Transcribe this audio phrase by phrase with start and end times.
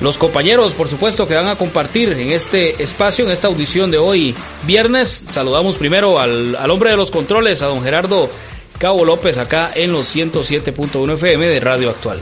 [0.02, 3.97] los compañeros, por supuesto, que van a compartir en este espacio, en esta audición de
[3.97, 5.25] hoy viernes.
[5.30, 8.30] Saludamos primero al, al hombre de los controles, a don Gerardo
[8.78, 12.19] Cabo López, acá en los 107.1 FM de Radio Actual.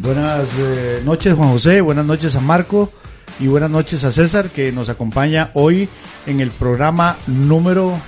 [0.00, 2.92] Buenas eh, noches Juan José, buenas noches a Marco
[3.40, 5.88] y buenas noches a César que nos acompaña hoy
[6.26, 7.98] en el programa número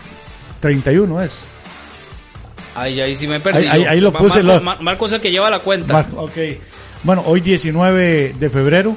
[0.61, 1.41] 31 es.
[2.75, 3.59] Ay, ahí sí me perdí.
[3.59, 4.43] Ahí, ahí, ahí lo puse.
[4.43, 5.93] Marco, lo- Ma- Marco es el que lleva la cuenta.
[5.95, 6.37] Mar- ok.
[7.03, 8.97] Bueno, hoy 19 de febrero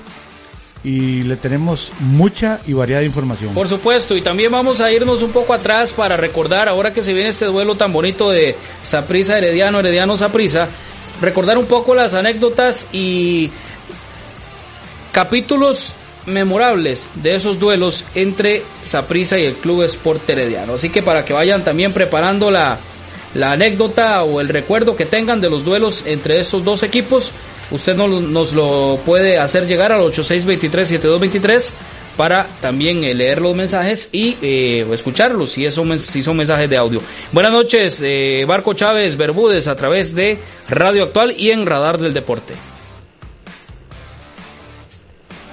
[0.84, 3.54] y le tenemos mucha y variada información.
[3.54, 7.14] Por supuesto, y también vamos a irnos un poco atrás para recordar, ahora que se
[7.14, 10.68] viene este duelo tan bonito de Saprisa Herediano, Herediano Saprisa,
[11.22, 13.52] recordar un poco las anécdotas y
[15.12, 15.94] capítulos
[16.26, 20.74] memorables de esos duelos entre Saprisa y el Club Sport Herediano.
[20.76, 22.78] Así que para que vayan también preparando la,
[23.34, 27.32] la anécdota o el recuerdo que tengan de los duelos entre estos dos equipos,
[27.72, 31.70] usted no- nos lo puede hacer llegar al 8623-7223
[32.18, 36.78] para también eh, leer los mensajes y eh, escucharlos si, mens- si son mensajes de
[36.78, 37.02] audio.
[37.32, 40.38] Buenas noches, eh, Barco Chávez Bermúdez a través de
[40.70, 42.54] Radio Actual y en Radar del Deporte.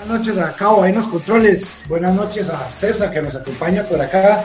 [0.08, 1.84] Buenas noches a Cabo, ahí en controles.
[1.86, 4.42] Buenas noches a César que nos acompaña por acá.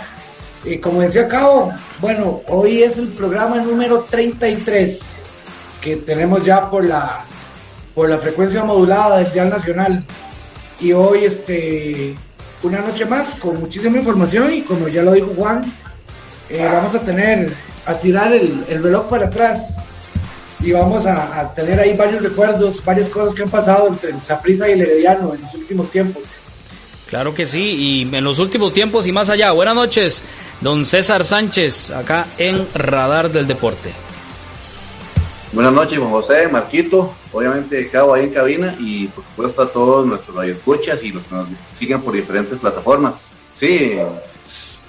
[0.66, 5.02] Y como decía Cabo, bueno, hoy es el programa número 33
[5.80, 7.24] que tenemos ya por la,
[7.96, 10.04] por la frecuencia modulada del Dial Nacional.
[10.82, 12.14] Y hoy, este,
[12.62, 15.64] una noche más con muchísima información y como ya lo dijo Juan,
[16.50, 17.54] eh, vamos a tener,
[17.86, 19.78] a tirar el, el reloj para atrás
[20.64, 24.22] y vamos a, a tener ahí varios recuerdos, varias cosas que han pasado entre el
[24.22, 26.24] Saprissa y el Herediano en los últimos tiempos.
[27.10, 29.52] Claro que sí, y en los últimos tiempos y más allá.
[29.52, 30.24] Buenas noches,
[30.62, 33.94] don César Sánchez, acá en Radar del Deporte.
[35.52, 40.08] Buenas noches, Juan José, Marquito, obviamente Cabo ahí en cabina y por supuesto a todos
[40.08, 41.48] nuestros radioescuchas y los que nos
[41.78, 43.32] siguen por diferentes plataformas.
[43.54, 43.92] Sí,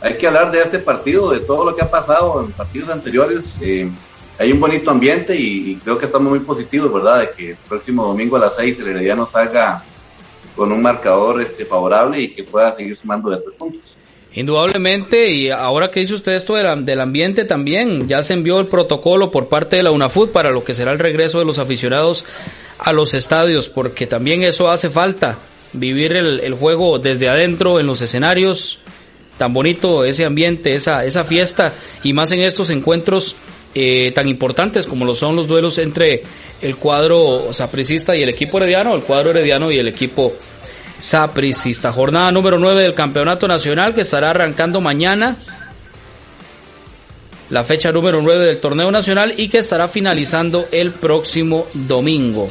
[0.01, 3.59] hay que hablar de este partido, de todo lo que ha pasado en partidos anteriores.
[3.61, 3.91] eh,
[4.39, 7.21] hay un bonito ambiente y, creo que estamos muy positivos, ¿verdad?
[7.21, 9.85] De que el próximo domingo a las 6 el Herediano salga
[10.57, 13.97] con un marcador este, favorable y que pueda seguir sumando de tres puntos.
[14.33, 19.31] Indudablemente, y ahora que dice usted esto del ambiente también, ya se envió el protocolo
[19.31, 22.25] por parte de la UNAFUT para lo que será el regreso de los aficionados
[22.79, 25.39] a los estadios, porque también eso hace falta,
[25.73, 28.81] vivir el, el juego desde adentro, en los escenarios,
[29.39, 33.37] tan bonito ese ambiente, esa, esa fiesta, y más en estos encuentros
[33.75, 36.23] eh, tan importantes como lo son los duelos entre
[36.63, 40.33] el cuadro sapricista y el equipo herediano, el cuadro herediano y el equipo
[40.99, 41.93] sapricista.
[41.93, 45.37] Jornada número 9 del Campeonato Nacional que estará arrancando mañana.
[47.51, 52.51] La fecha número 9 del torneo nacional y que estará finalizando el próximo domingo.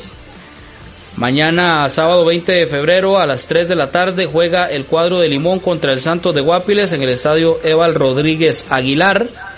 [1.16, 5.30] Mañana, sábado 20 de febrero, a las 3 de la tarde, juega el cuadro de
[5.30, 9.53] Limón contra el Santos de Guapiles en el estadio Eval Rodríguez Aguilar.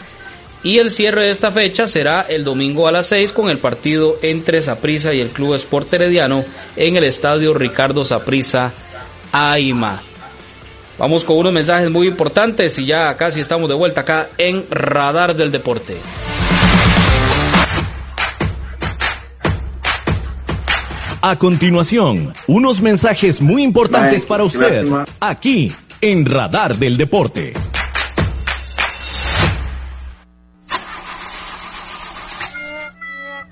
[0.66, 4.18] Y el cierre de esta fecha será el domingo a las 6 con el partido
[4.24, 6.44] entre Saprissa y el Club Sport Herediano
[6.76, 8.74] en el estadio Ricardo Saprissa
[9.32, 10.02] Aima.
[10.98, 15.36] Vamos con unos mensajes muy importantes y ya casi estamos de vuelta acá en Radar
[15.36, 15.98] del Deporte.
[21.22, 25.06] A continuación, unos mensajes muy importantes para usted, lástima.
[25.20, 25.72] aquí
[26.02, 27.54] en Radar del Deporte.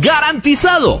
[0.00, 1.00] ¡Garantizado!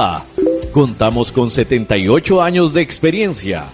[0.71, 3.65] Contamos con 78 años de experiencia.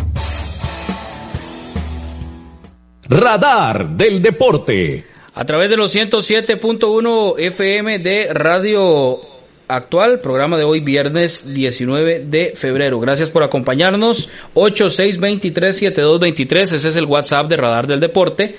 [3.08, 5.06] Radar del Deporte.
[5.34, 9.33] A través de los 107.1 FM de Radio
[9.68, 13.00] actual, programa de hoy viernes 19 de febrero.
[13.00, 14.30] Gracias por acompañarnos.
[14.54, 18.56] 86237223, ese es el WhatsApp de Radar del Deporte,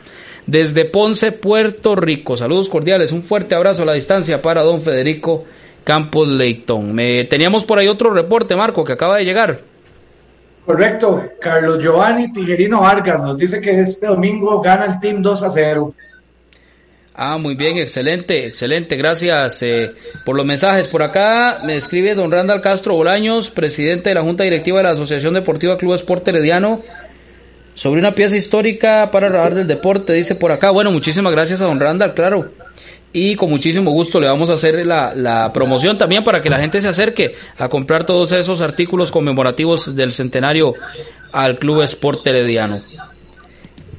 [0.46, 2.36] desde Ponce, Puerto Rico.
[2.36, 5.44] Saludos cordiales, un fuerte abrazo a la distancia para don Federico
[5.84, 6.94] Campos Leitón.
[6.94, 9.69] Me, teníamos por ahí otro reporte, Marco, que acaba de llegar.
[10.70, 15.50] Correcto, Carlos Giovanni Tijerino Vargas nos dice que este domingo gana el Team 2 a
[15.50, 15.92] 0.
[17.12, 19.90] Ah, muy bien, excelente, excelente, gracias eh,
[20.24, 20.86] por los mensajes.
[20.86, 24.90] Por acá me escribe don Randall Castro Bolaños, presidente de la Junta Directiva de la
[24.90, 26.82] Asociación Deportiva Club Sport Herediano,
[27.74, 30.70] sobre una pieza histórica para hablar del deporte, dice por acá.
[30.70, 32.48] Bueno, muchísimas gracias a don Randall, claro
[33.12, 36.58] y con muchísimo gusto le vamos a hacer la, la, promoción también para que la
[36.58, 40.74] gente se acerque a comprar todos esos artículos conmemorativos del centenario
[41.32, 42.82] al Club Sport Herediano.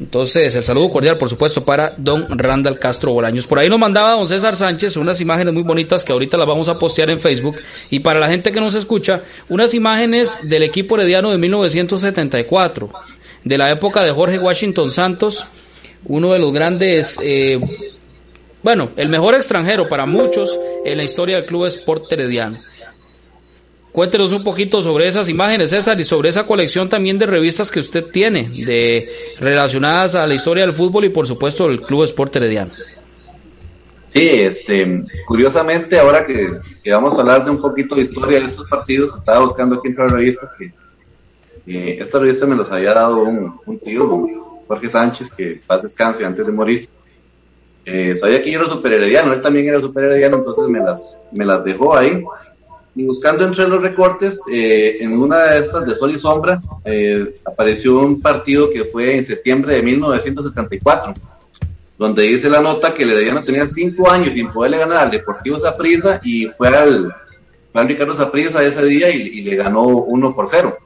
[0.02, 3.46] Entonces, el saludo cordial, por supuesto, para don Randall Castro Bolaños.
[3.46, 6.68] Por ahí nos mandaba don César Sánchez unas imágenes muy bonitas que ahorita las vamos
[6.70, 7.58] a postear en Facebook.
[7.92, 12.90] Y para la gente que nos escucha, unas imágenes del equipo herediano de 1974,
[13.44, 15.46] de la época de Jorge Washington Santos,
[16.06, 17.60] uno de los grandes, eh,
[18.64, 22.60] bueno, el mejor extranjero para muchos en la historia del Club Sport Herediano.
[23.92, 27.82] Cuéntenos un poquito sobre esas imágenes, César, y sobre esa colección también de revistas que
[27.82, 32.38] usted tiene, de relacionadas a la historia del fútbol y por supuesto el Club Sport
[32.38, 32.72] Herediano.
[34.14, 38.68] Sí, este, curiosamente ahora que, vamos a hablar de un poquito de historia de estos
[38.70, 40.74] partidos, estaba buscando aquí entre las revistas que
[41.66, 44.28] esta revista me los había dado un, tío,
[44.68, 46.90] Jorge Sánchez, que paz descanse antes de morir.
[47.86, 51.20] Eh, sabía que yo era super herediano, él también era super herediano, entonces me las,
[51.32, 52.24] me las dejó ahí
[52.96, 57.38] y buscando entre los recortes, eh, en una de estas de Sol y Sombra, eh,
[57.46, 61.14] apareció un partido que fue en septiembre de 1974,
[61.98, 65.60] donde dice la nota que el Herediano tenía cinco años sin poderle ganar al Deportivo
[65.60, 67.14] Zaprisa y fue al,
[67.72, 70.78] fue Ricardo Zaprisa ese día y, le ganó uno por cero.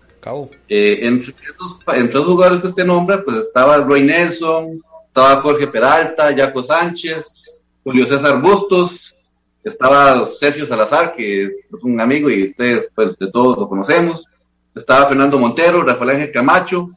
[0.70, 4.82] Eh, entre, estos, entre los jugadores que usted nombra, pues estaba Roy Nelson,
[5.16, 7.46] estaba Jorge Peralta, Jaco Sánchez,
[7.86, 9.16] Julio César Bustos,
[9.64, 14.28] estaba Sergio Salazar, que es un amigo y ustedes pues, de todos lo conocemos,
[14.76, 16.90] estaba Fernando Montero, Rafael Ángel Camacho,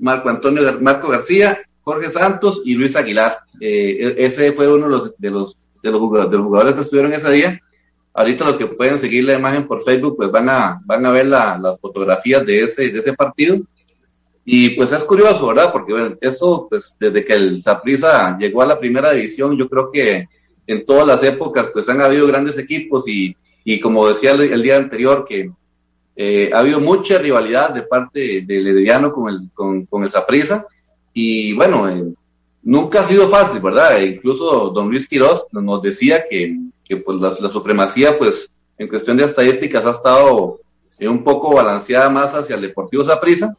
[0.00, 3.38] Marco Antonio Marco García, Jorge Santos y Luis Aguilar.
[3.60, 7.30] Eh, e-, ese fue uno de los, de los, de los, jugadores, que estuvieron ese
[7.30, 7.60] día.
[8.14, 11.26] Ahorita los que pueden seguir la imagen por Facebook, pues van a, van a ver
[11.26, 13.58] las fotografías de ese, de ese partido.
[14.44, 15.72] Y pues es curioso, ¿verdad?
[15.72, 19.90] Porque bueno, eso, pues desde que el Saprissa llegó a la primera división, yo creo
[19.90, 20.28] que
[20.66, 24.76] en todas las épocas pues han habido grandes equipos y, y como decía el, día
[24.76, 25.50] anterior que
[26.16, 29.50] eh, ha habido mucha rivalidad de parte del Herediano con el,
[29.88, 30.66] con, el Saprissa
[31.12, 32.12] y bueno, eh,
[32.62, 33.98] nunca ha sido fácil, ¿verdad?
[33.98, 39.16] E incluso don Luis Quiroz nos decía que, que pues la, supremacía pues en cuestión
[39.16, 40.60] de estadísticas ha estado
[40.98, 43.56] eh, un poco balanceada más hacia el Deportivo Saprissa,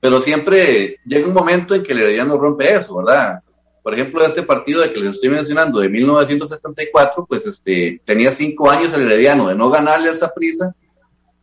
[0.00, 3.40] pero siempre llega un momento en que el Herediano rompe eso, ¿verdad?
[3.82, 8.70] por ejemplo, este partido de que les estoy mencionando de 1974, pues este, tenía cinco
[8.70, 10.74] años el Herediano de no ganarle al Saprissa,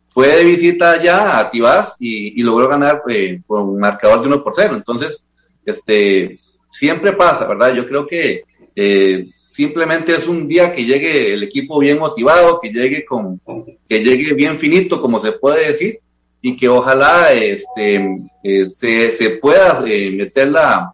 [0.08, 4.42] fue de visita allá a Tibás y, logró ganar eh, con un marcador de 1
[4.42, 4.74] por 0.
[4.76, 5.24] Entonces,
[5.64, 7.74] este, siempre pasa, ¿verdad?
[7.74, 12.70] Yo creo que eh, simplemente es un día que llegue el equipo bien motivado, que
[12.70, 13.40] llegue con,
[13.88, 16.00] que llegue bien finito, como se puede decir,
[16.40, 20.92] y que ojalá este, eh, se, se pueda meter la,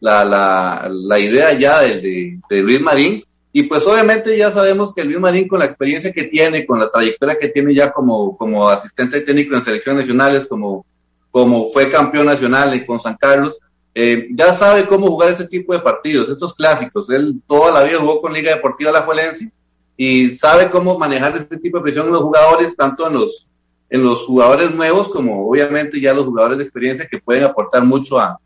[0.00, 3.22] la, la, la idea ya de, de, Luis Marín.
[3.52, 6.90] Y pues obviamente ya sabemos que Luis Marín con la experiencia que tiene, con la
[6.90, 10.84] trayectoria que tiene ya como, como asistente técnico en selecciones nacionales, como,
[11.30, 13.58] como fue campeón nacional con San Carlos,
[13.94, 17.08] eh, ya sabe cómo jugar este tipo de partidos, estos clásicos.
[17.08, 19.50] Él toda la vida jugó con Liga Deportiva La Juelense
[19.96, 23.45] y sabe cómo manejar este tipo de presión en los jugadores, tanto en los,
[23.88, 28.18] en los jugadores nuevos como obviamente ya los jugadores de experiencia que pueden aportar mucho
[28.18, 28.38] a,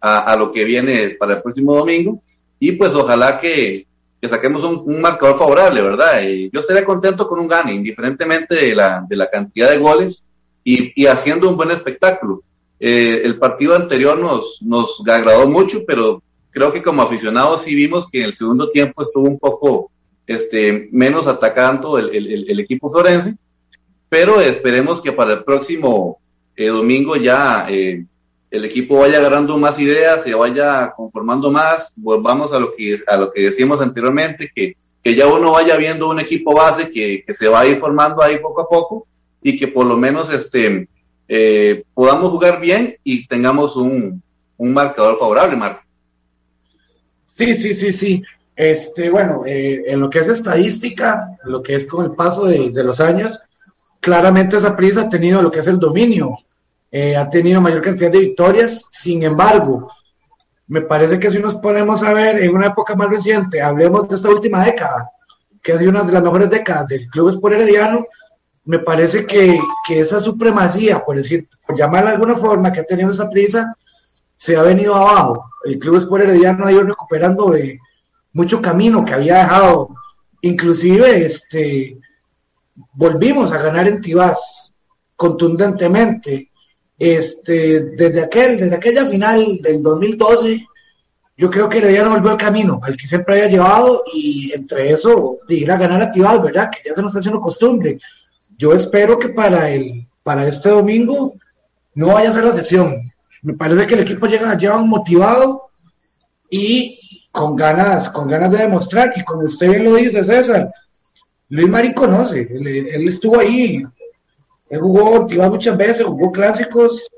[0.00, 2.22] a, lo que viene para el próximo domingo.
[2.58, 3.86] Y pues ojalá que,
[4.28, 6.22] saquemos un, marcador favorable, ¿verdad?
[6.22, 10.24] Y yo estaría contento con un gane, indiferentemente de la, de la cantidad de goles
[10.64, 12.42] y, haciendo un buen espectáculo.
[12.80, 18.08] Eh, el partido anterior nos, nos agradó mucho, pero creo que como aficionados sí vimos
[18.08, 19.90] que en el segundo tiempo estuvo un poco
[20.26, 23.34] este, menos atacando el, el, equipo florense,
[24.08, 26.18] pero esperemos que para el próximo
[26.56, 28.04] eh, domingo ya eh,
[28.50, 33.16] el equipo vaya agarrando más ideas, se vaya conformando más, volvamos a lo que, a
[33.16, 37.34] lo que decíamos anteriormente, que, que ya uno vaya viendo un equipo base que, que,
[37.34, 39.06] se va a ir formando ahí poco a poco
[39.42, 40.88] y que por lo menos este,
[41.28, 44.22] eh, podamos jugar bien y tengamos un,
[44.56, 45.82] un marcador favorable, Marco.
[47.34, 48.22] Sí, sí, sí, sí.
[48.56, 52.70] Este, bueno, eh, en lo que es estadística, lo que es con el paso de,
[52.70, 53.38] de los años,
[54.00, 56.38] claramente esa prisa ha tenido lo que es el dominio
[56.90, 58.86] eh, ha tenido mayor cantidad de victorias.
[58.90, 59.90] Sin embargo,
[60.66, 64.16] me parece que si nos ponemos a ver en una época más reciente, hablemos de
[64.16, 65.10] esta última década,
[65.62, 68.06] que ha sido una de las mejores décadas del Club Sport Herediano,
[68.64, 72.84] me parece que, que, esa supremacía, por decir, por llamarla de alguna forma, que ha
[72.84, 73.74] tenido esa prisa,
[74.36, 75.50] se ha venido abajo.
[75.64, 77.54] El Club Sport Herediano ha ido recuperando
[78.32, 79.88] mucho camino que había dejado.
[80.42, 81.98] Inclusive, este,
[82.92, 84.72] volvimos a ganar en Tibás
[85.16, 86.50] contundentemente
[86.98, 90.66] este, desde, aquel, desde aquella final del 2012,
[91.36, 95.38] yo creo que no volvió al camino al que siempre había llevado y entre eso
[95.48, 96.70] de ir a ganar a ¿verdad?
[96.70, 97.98] Que ya se nos está haciendo costumbre.
[98.56, 101.34] Yo espero que para, el, para este domingo
[101.94, 103.02] no vaya a ser la excepción.
[103.42, 105.70] Me parece que el equipo llega, lleva motivado
[106.50, 106.98] y
[107.30, 109.12] con ganas, con ganas de demostrar.
[109.14, 110.72] Y como usted bien lo dice, César,
[111.50, 113.82] Luis Marín conoce, él, estuvo ahí,
[114.68, 117.08] él jugó motivado muchas veces, jugó clásicos,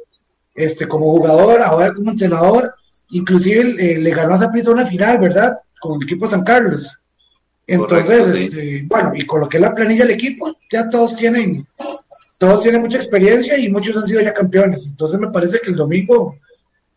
[0.54, 2.74] este, como jugador, ahora como entrenador,
[3.10, 5.56] inclusive eh, le ganó a Zaprisa una final, ¿verdad?
[5.80, 6.96] Con el equipo San Carlos.
[7.66, 11.66] Entonces, este, bueno, y con lo que es la planilla del equipo, ya todos tienen,
[12.38, 14.86] todos tienen mucha experiencia y muchos han sido ya campeones.
[14.86, 16.36] Entonces me parece que el domingo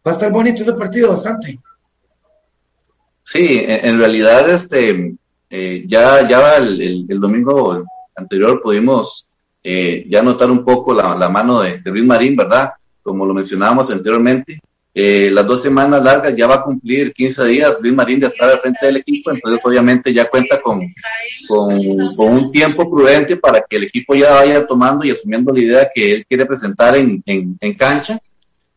[0.05, 1.59] va a estar bonito ese partido bastante.
[3.23, 5.15] Sí, en realidad este
[5.55, 9.27] eh, ya ya el, domingo anterior pudimos
[9.63, 12.71] eh, ya notar un poco la, mano de, de Luis Marín, ¿verdad?
[13.03, 14.59] Como lo mencionábamos anteriormente,
[14.95, 17.77] eh, las dos semanas largas ya va a cumplir 15 días.
[17.81, 20.81] Luis Marín ya está al frente del equipo, entonces obviamente ya cuenta con,
[21.47, 21.75] con,
[22.17, 26.13] un tiempo prudente para que el equipo ya vaya tomando y asumiendo la idea que
[26.15, 28.19] él quiere presentar en, en, en cancha.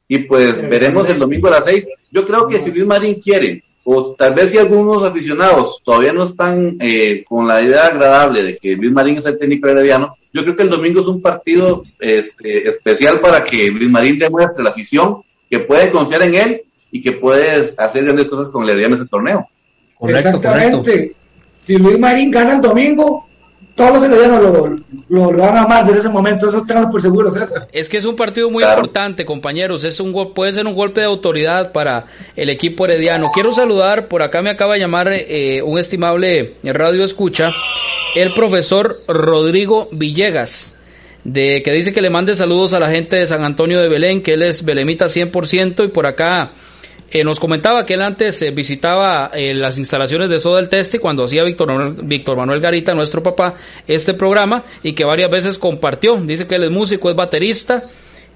[0.06, 1.88] Y pues veremos el domingo a las 6.
[2.10, 6.24] Yo creo que si Luis Marín quiere, o tal vez si algunos aficionados todavía no
[6.24, 10.42] están eh, con la idea agradable de que Luis Marín es el técnico herediano, yo
[10.42, 14.70] creo que el domingo es un partido este, especial para que Luis Marín demuestre la
[14.70, 18.94] afición que puede confiar en él y que puedes hacer grandes cosas con el en
[18.94, 19.48] ese torneo.
[20.00, 21.14] Exactamente.
[21.64, 23.25] Si Luis Marín gana el domingo,
[23.76, 24.76] todos los heredianos lo,
[25.08, 27.68] lo, lo, van a amar en ese momento, eso tengo por seguro, César.
[27.72, 31.06] Es que es un partido muy importante, compañeros, es un puede ser un golpe de
[31.06, 33.30] autoridad para el equipo herediano.
[33.32, 37.52] Quiero saludar, por acá me acaba de llamar eh, un estimable radio escucha,
[38.14, 40.72] el profesor Rodrigo Villegas
[41.26, 44.22] de que dice que le mande saludos a la gente de San Antonio de Belén,
[44.22, 46.52] que él es belemita 100% y por acá
[47.10, 50.98] eh, nos comentaba que él antes eh, visitaba eh, las instalaciones de Soda del Teste
[50.98, 53.54] cuando hacía Víctor Manuel, Víctor Manuel Garita, nuestro papá,
[53.86, 56.16] este programa y que varias veces compartió.
[56.16, 57.84] Dice que él es músico, es baterista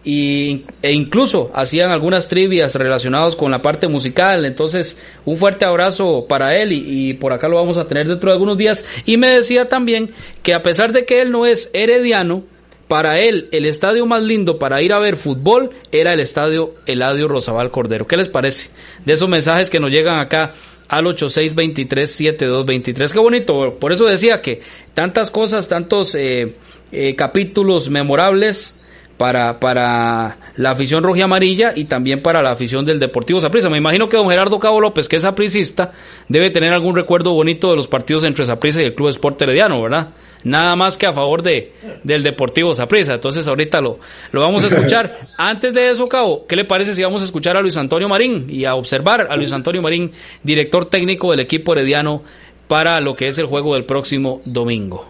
[0.04, 4.44] y, e incluso hacían algunas trivias relacionadas con la parte musical.
[4.44, 8.34] Entonces, un fuerte abrazo para él y, por acá lo vamos a tener dentro de
[8.34, 8.84] algunos días.
[9.04, 10.10] Y me decía también
[10.42, 12.44] que a pesar de que él no es herediano,
[12.90, 17.28] para él el estadio más lindo para ir a ver fútbol era el estadio Eladio
[17.28, 18.08] Rosabal Cordero.
[18.08, 18.68] ¿Qué les parece?
[19.04, 20.54] De esos mensajes que nos llegan acá
[20.88, 23.12] al 8623-7223.
[23.12, 24.60] Qué bonito, por eso decía que
[24.92, 26.56] tantas cosas, tantos eh,
[26.90, 28.80] eh, capítulos memorables
[29.16, 33.70] para, para la afición roja y amarilla y también para la afición del Deportivo Saprissa.
[33.70, 35.92] Me imagino que don Gerardo Cabo López, que es sapricista,
[36.26, 39.80] debe tener algún recuerdo bonito de los partidos entre Saprissa y el Club Sport Herediano,
[39.80, 40.08] ¿verdad?
[40.44, 41.72] Nada más que a favor de,
[42.02, 43.14] del Deportivo Saprissa.
[43.14, 43.98] Entonces ahorita lo,
[44.32, 45.28] lo vamos a escuchar.
[45.38, 48.46] Antes de eso, Cabo, ¿qué le parece si vamos a escuchar a Luis Antonio Marín
[48.48, 52.22] y a observar a Luis Antonio Marín, director técnico del equipo herediano,
[52.68, 55.06] para lo que es el juego del próximo domingo?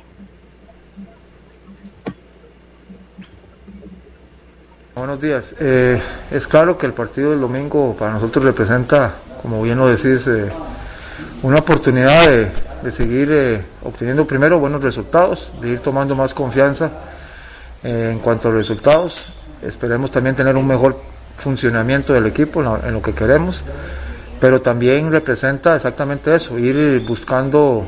[4.94, 5.54] Buenos días.
[5.60, 5.98] Eh,
[6.30, 10.50] es claro que el partido del domingo para nosotros representa, como bien lo decís, eh,
[11.42, 12.50] una oportunidad de,
[12.82, 16.90] de seguir eh, obteniendo primero buenos resultados, de ir tomando más confianza
[17.82, 19.26] eh, en cuanto a resultados.
[19.62, 21.00] Esperemos también tener un mejor
[21.36, 23.62] funcionamiento del equipo en lo, que queremos,
[24.40, 27.86] pero también representa exactamente eso, ir buscando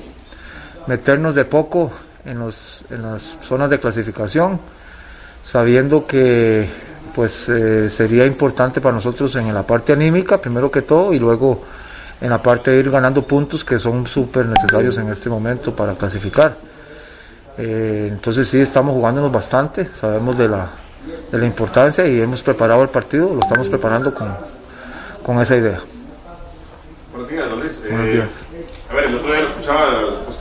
[0.87, 1.91] meternos de poco
[2.25, 4.59] en, los, en las zonas de clasificación,
[5.45, 6.69] sabiendo que
[7.15, 11.63] pues eh, sería importante para nosotros en la parte anímica, primero que todo, y luego
[12.23, 15.95] en la parte de ir ganando puntos que son súper necesarios en este momento para
[15.95, 16.55] clasificar.
[17.59, 20.69] Eh, entonces sí, estamos jugándonos bastante, sabemos de la,
[21.33, 24.37] de la importancia y hemos preparado el partido, lo estamos preparando con,
[25.21, 25.81] con esa idea.
[27.13, 27.81] Buenos días, Luis.
[27.89, 28.39] Buenos eh, días.
[28.89, 29.91] A ver, el otro día lo escuchaba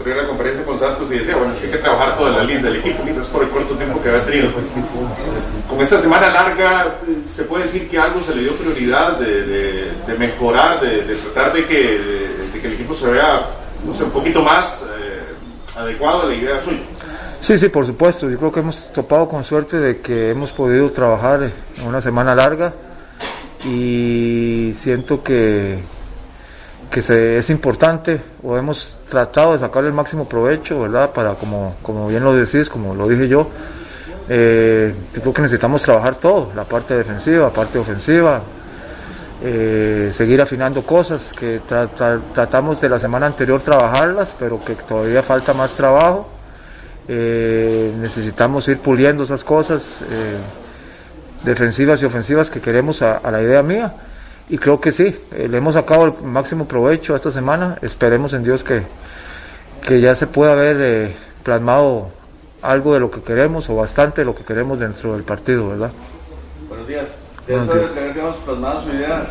[0.10, 2.44] a la conferencia con Santos y decía, bueno, es que hay que trabajar toda la
[2.44, 4.50] línea del equipo, quizás por el corto tiempo que había tenido.
[5.70, 10.18] Con esta semana larga, ¿se puede decir que algo se le dio prioridad de, de,
[10.18, 12.02] mejorar, de, tratar de que,
[12.60, 13.46] que, el equipo se vea,
[13.86, 16.82] no sé, un poquito más eh, adecuado a la idea suya?
[17.40, 18.30] Sí, sí, por supuesto.
[18.30, 22.36] Yo creo que hemos topado con suerte de que hemos podido trabajar en una semana
[22.36, 22.74] larga
[23.64, 25.80] y siento que
[26.92, 31.12] que es importante o hemos tratado de sacar el máximo provecho, ¿verdad?
[31.12, 33.48] Para, como, como bien lo decís, como lo dije yo,
[34.28, 38.42] eh, creo que necesitamos trabajar todo, la parte defensiva, la parte ofensiva,
[39.42, 41.62] eh, seguir afinando cosas que
[42.36, 46.28] tratamos de la semana anterior trabajarlas, pero que todavía falta más trabajo.
[47.08, 50.38] Eh, necesitamos ir puliendo esas cosas eh,
[51.44, 53.94] defensivas y ofensivas que queremos a la idea mía
[54.52, 57.78] y creo que sí, eh, le hemos sacado el máximo provecho esta semana.
[57.82, 58.84] Esperemos en Dios que,
[59.88, 62.10] que ya se pueda haber eh, plasmado
[62.62, 65.92] algo de lo que queremos o bastante de lo que queremos dentro del partido, ¿verdad?
[66.68, 67.20] Buenos días.
[67.48, 69.26] De haber digamos, plasmado su idea,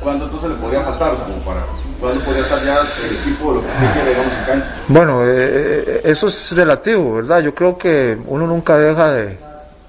[0.00, 1.14] ¿cuándo entonces le podría faltar?
[1.14, 1.66] Como para,
[2.00, 4.76] ¿Cuándo podría estar ya el equipo, lo que usted quiere, digamos, en cancha?
[4.88, 7.40] Bueno, eh, eh, eso es relativo, ¿verdad?
[7.40, 9.38] Yo creo que uno nunca deja de,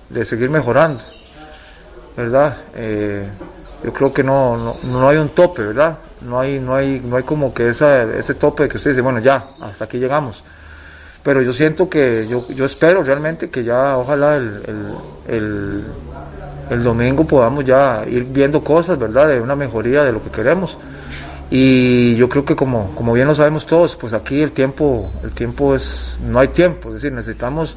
[0.09, 1.01] de seguir mejorando,
[2.17, 2.57] ¿verdad?
[2.75, 3.25] Eh,
[3.83, 5.97] yo creo que no, no, no, hay un tope, ¿verdad?
[6.21, 9.19] No hay, no hay, no hay como que esa, ese tope que usted dice, bueno,
[9.19, 10.43] ya, hasta aquí llegamos.
[11.23, 15.83] Pero yo siento que, yo, yo espero realmente que ya, ojalá el, el, el,
[16.69, 19.27] el domingo podamos ya ir viendo cosas, ¿verdad?
[19.29, 20.77] De una mejoría de lo que queremos.
[21.51, 25.31] Y yo creo que como, como bien lo sabemos todos, pues aquí el tiempo, el
[25.31, 27.75] tiempo es, no hay tiempo, es decir, necesitamos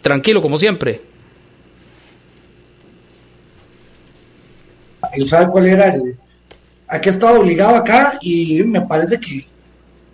[0.00, 1.00] Tranquilo, como siempre.
[5.12, 6.16] Él sabe cuál era el.
[6.86, 9.44] a qué obligado acá y me parece que,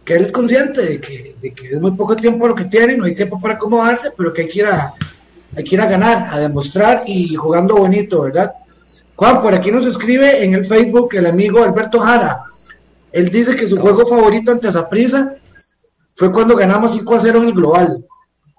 [0.04, 2.96] que él es consciente de que, de que es muy poco tiempo lo que tiene,
[2.96, 4.94] no hay tiempo para acomodarse, pero que hay que ir a
[5.56, 8.52] hay que ir a ganar, a demostrar y jugando bonito, ¿verdad?
[9.16, 12.44] Juan, por aquí nos escribe en el Facebook el amigo Alberto Jara.
[13.10, 15.34] Él dice que su juego favorito ante Zaprisa
[16.14, 18.04] fue cuando ganamos 5 a 0 en el global,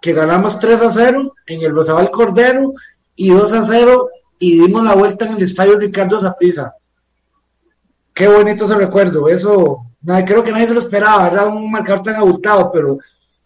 [0.02, 2.74] que ganamos 3 a 0 en el Rosabal Cordero
[3.16, 6.74] y 2 a 0 y dimos la vuelta en el estadio Ricardo Zaprisa.
[8.16, 9.84] Qué bonito ese recuerdo, eso
[10.26, 11.48] creo que nadie se lo esperaba, ¿verdad?
[11.48, 12.98] Un marcador tan abultado, pero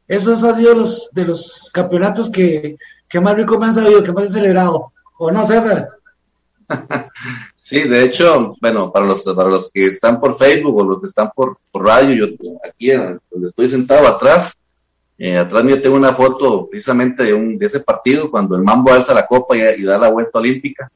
[0.07, 2.77] esos han sido los de los campeonatos que,
[3.11, 4.03] ¿Qué más rico me han sabido?
[4.03, 4.93] ¿Qué más he celebrado?
[5.17, 5.89] ¿O no, César?
[7.61, 11.07] Sí, de hecho, bueno, para los, para los que están por Facebook o los que
[11.07, 12.35] están por, radio, yo
[12.67, 14.57] aquí donde estoy sentado atrás,
[15.17, 18.91] eh, atrás mío tengo una foto precisamente de, un, de ese partido cuando el Mambo
[18.91, 20.91] alza la copa y, da la vuelta olímpica.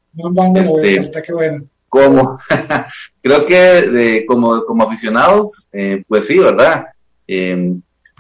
[0.56, 1.64] este, está qué bueno.
[1.88, 2.38] Como,
[3.22, 6.88] creo que de, como, como aficionados, eh, pues sí, ¿verdad?
[7.26, 7.74] Eh,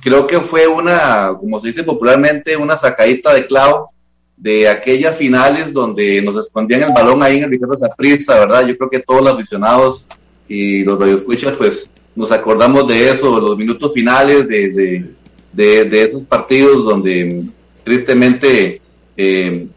[0.05, 3.89] creo que fue una, como se dice popularmente, una sacadita de clavo
[4.37, 8.67] de aquellas finales donde nos escondían el balón ahí en el Ricardo Zaprisa, ¿verdad?
[8.67, 10.07] Yo creo que todos los aficionados
[10.47, 15.09] y los radioescuchas, pues nos acordamos de eso, los minutos finales de,
[15.51, 17.43] de, esos partidos donde
[17.83, 18.79] tristemente
[19.17, 19.67] eh,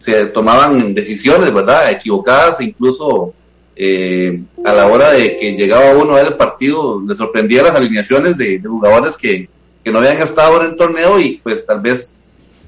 [0.00, 1.92] se tomaban decisiones, ¿verdad?
[1.92, 3.32] Equivocadas, incluso
[3.76, 7.76] eh, a la hora de que llegaba uno a ver el partido, le sorprendía las
[7.76, 9.48] alineaciones de jugadores que,
[9.88, 12.14] que no habían estado en el torneo y pues tal vez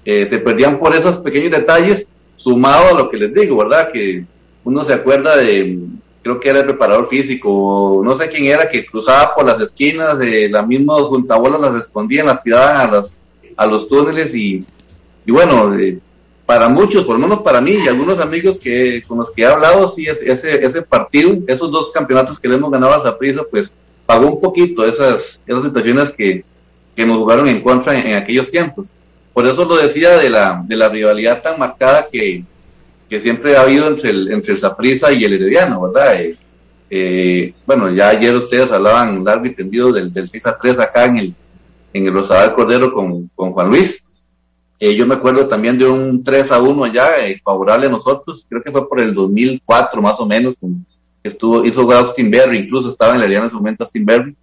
[0.06, 3.92] eh, se perdían por esos pequeños detalles, sumado a lo que les digo, ¿verdad?
[3.92, 4.24] Que
[4.64, 5.80] uno se acuerda de,
[6.22, 10.18] creo que era el preparador físico, no sé quién era, que cruzaba por las esquinas,
[10.18, 13.14] de la misma juntabolas las escondían, las tiraban a los,
[13.54, 14.64] a los túneles y,
[15.26, 15.98] y bueno, eh,
[16.46, 19.46] para muchos, por lo menos para mí y algunos amigos que con los que he
[19.46, 23.70] hablado, sí, ese, ese partido, esos dos campeonatos que le hemos ganado a Zaprisa, pues
[24.06, 26.48] pagó un poquito esas, esas situaciones que,
[27.00, 28.92] que nos jugaron en contra en, aquellos tiempos.
[29.32, 32.44] Por eso lo decía de la, de la rivalidad tan marcada que,
[33.08, 36.20] que siempre ha habido entre el, entre el Saprissa y el Herediano, ¿verdad?
[36.20, 36.38] Eh,
[36.90, 41.06] eh, bueno, ya ayer ustedes hablaban largo y tendido del, del 6 a 3 acá
[41.06, 41.34] en el,
[41.94, 44.04] en el Rosabal Cordero con, con Juan Luis.
[44.78, 47.06] Eh, yo me acuerdo también de un 3 a 1 allá,
[47.42, 50.54] favorable a nosotros, creo que fue por el 2004 más o menos,
[51.22, 54.36] estuvo, hizo Austin Berry, incluso estaba en el Herediano en ese momento Austin Berry,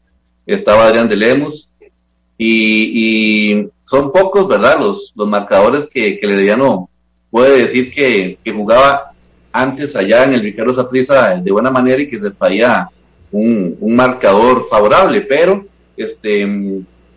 [0.47, 1.69] estaba Adrián de Lemos,
[2.37, 4.79] y, son pocos, ¿verdad?
[4.79, 6.57] Los, los marcadores que, que
[7.31, 9.11] puede decir que, jugaba
[9.51, 12.89] antes allá en el Ricardo Zaprisa de buena manera y que se traía
[13.31, 16.45] un, un marcador favorable, pero este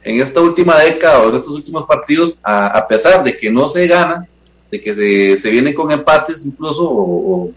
[0.02, 3.86] en esta última década o en estos últimos partidos, a, pesar de que no se
[3.86, 4.26] gana,
[4.70, 7.50] de que se, se vienen con empates incluso o,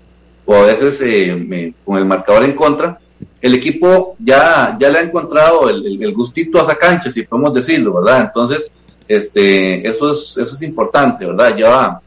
[0.45, 2.99] o, a veces eh, con el marcador en contra,
[3.41, 7.93] el equipo ya, ya le ha encontrado el, gustito a esa cancha, si podemos decirlo,
[7.93, 8.25] ¿verdad?
[8.27, 8.71] Entonces,
[9.07, 11.55] este, eso es, eso es importante, ¿verdad?
[11.57, 11.99] Ya,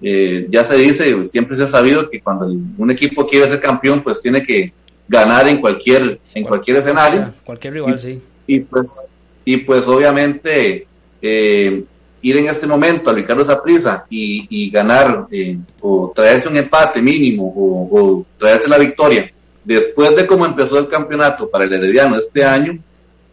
[0.00, 4.02] eh, ya se dice, siempre se ha sabido que cuando un equipo quiere ser campeón,
[4.02, 4.72] pues tiene que
[5.06, 7.34] ganar en cualquier, en cualquier escenario.
[7.44, 8.20] Cualquier rival, sí.
[8.46, 9.10] Y pues,
[9.44, 10.86] y pues obviamente,
[11.20, 11.84] eh,
[12.22, 17.00] ir en este momento a Ricardo Zaprisa y, y ganar eh, o traerse un empate
[17.00, 19.30] mínimo o, traerse la victoria
[19.76, 22.78] después de cómo empezó el campeonato para el Herediano este año,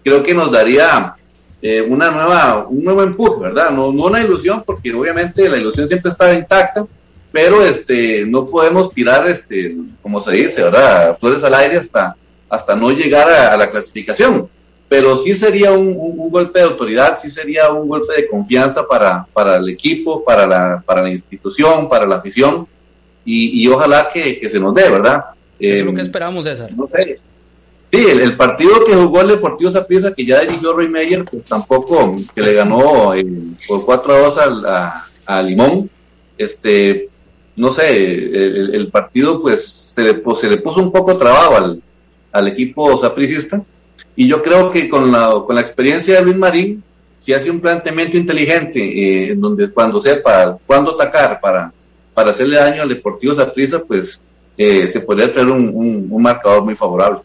[0.03, 1.15] creo que nos daría
[1.61, 3.71] eh, una nueva, un nuevo empuje, ¿verdad?
[3.71, 6.85] No, no una ilusión, porque obviamente la ilusión siempre estaba intacta,
[7.31, 11.17] pero este, no podemos tirar, este, como se dice, ¿verdad?
[11.19, 12.15] Flores al aire hasta,
[12.49, 14.49] hasta no llegar a la clasificación
[14.87, 19.57] pero sí sería un, golpe de autoridad, sí sería un golpe de confianza para, para
[19.57, 22.67] el equipo, para la, para la institución, para la afición,
[23.27, 25.25] y, ojalá que, se nos dé, ¿verdad?
[25.59, 26.71] Es lo que em, esperamos, César.
[26.75, 27.19] No sé.
[27.91, 32.17] Sí, el, partido que jugó el Deportivo Zapriza, que ya dirigió Roy Meyer, pues tampoco,
[32.33, 33.25] que le ganó eh,
[33.67, 35.89] por 4 a 2 a, Limón,
[36.37, 37.09] este,
[37.55, 41.81] no sé, el, partido pues se le, pues, se le puso un poco trabajo al,
[42.33, 43.63] al equipo sapricista,
[44.15, 46.83] y yo creo que con la, con la experiencia de Luis Marín,
[47.17, 51.71] si hace un planteamiento inteligente, eh, en donde cuando sepa cuándo atacar para,
[52.13, 54.19] para hacerle daño al Deportivo Zaprisa, pues
[54.57, 57.19] eh, se podría traer un, un, marcador muy favorable.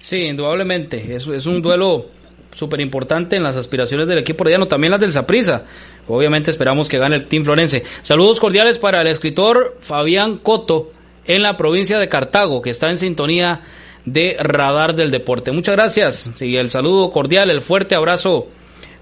[0.00, 1.14] Sí, indudablemente.
[1.14, 2.06] Es, es un duelo
[2.54, 5.64] súper importante en las aspiraciones del equipo herediano, también las del Zaprisa.
[6.08, 7.84] Obviamente esperamos que gane el Team Florense.
[8.02, 10.92] Saludos cordiales para el escritor Fabián Coto
[11.26, 13.60] en la provincia de Cartago, que está en sintonía
[14.04, 15.52] de Radar del Deporte.
[15.52, 16.32] Muchas gracias.
[16.34, 18.48] Sí, el saludo cordial, el fuerte abrazo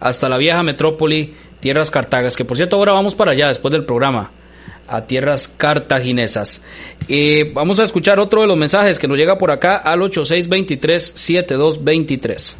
[0.00, 3.84] hasta la vieja metrópoli, Tierras Cartagas, que por cierto ahora vamos para allá después del
[3.84, 4.30] programa,
[4.88, 6.62] a Tierras Cartaginesas.
[7.08, 12.54] Eh, vamos a escuchar otro de los mensajes que nos llega por acá al 8623-7223.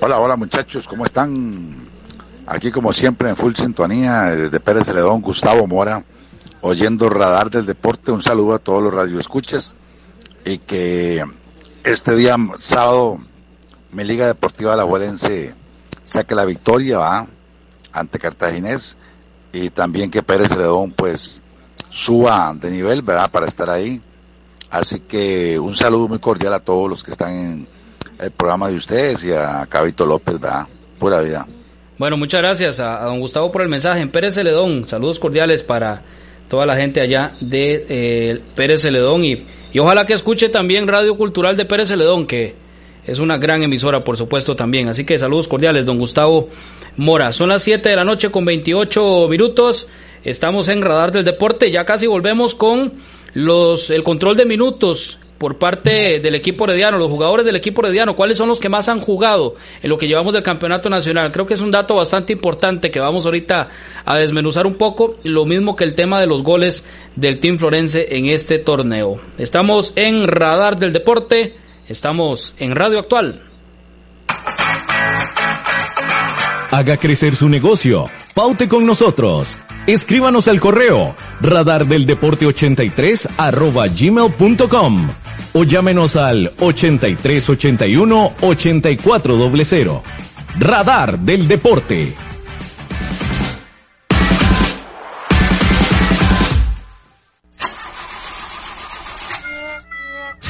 [0.00, 1.76] Hola, hola muchachos, ¿cómo están?
[2.46, 6.02] Aquí como siempre en full sintonía de Pérez Celedón, Gustavo Mora,
[6.60, 8.10] oyendo Radar del Deporte.
[8.10, 9.74] Un saludo a todos los radioescuchas
[10.44, 11.24] y que
[11.84, 13.20] este día sábado
[13.92, 15.54] mi Liga Deportiva La Juelense
[16.04, 17.28] saque la victoria va
[17.92, 18.96] ante Cartaginés
[19.52, 21.40] y también que Pérez Ledón pues
[21.90, 24.00] suba de nivel verdad para estar ahí.
[24.70, 27.66] Así que un saludo muy cordial a todos los que están en
[28.18, 30.66] el programa de ustedes y a Cabito López verdad
[30.98, 31.46] pura vida.
[31.98, 34.00] Bueno muchas gracias a, don Gustavo por el mensaje.
[34.00, 36.02] En Pérez Celedón saludos cordiales para
[36.48, 41.16] toda la gente allá de eh, Pérez Celedón y y ojalá que escuche también Radio
[41.16, 42.54] Cultural de Pérez Celedón, que
[43.06, 44.88] es una gran emisora, por supuesto, también.
[44.88, 46.48] Así que saludos cordiales, don Gustavo
[46.96, 47.32] Mora.
[47.32, 49.88] Son las 7 de la noche con 28 minutos.
[50.24, 51.70] Estamos en Radar del Deporte.
[51.70, 52.92] Ya casi volvemos con
[53.34, 58.14] los el control de minutos por parte del equipo herediano, los jugadores del equipo herediano,
[58.14, 61.32] cuáles son los que más han jugado en lo que llevamos del campeonato nacional.
[61.32, 63.68] Creo que es un dato bastante importante que vamos ahorita
[64.04, 68.16] a desmenuzar un poco, lo mismo que el tema de los goles del Team Florense
[68.16, 69.20] en este torneo.
[69.36, 71.56] Estamos en Radar del Deporte,
[71.88, 73.51] estamos en Radio Actual.
[76.72, 78.06] Haga crecer su negocio.
[78.34, 79.58] Paute con nosotros.
[79.86, 85.08] Escríbanos al correo radardeldeporte83 arroba gmail.com
[85.52, 90.00] o llámenos al 8381 8400.
[90.58, 92.14] Radar del Deporte.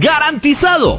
[0.00, 0.98] ¡Garantizado!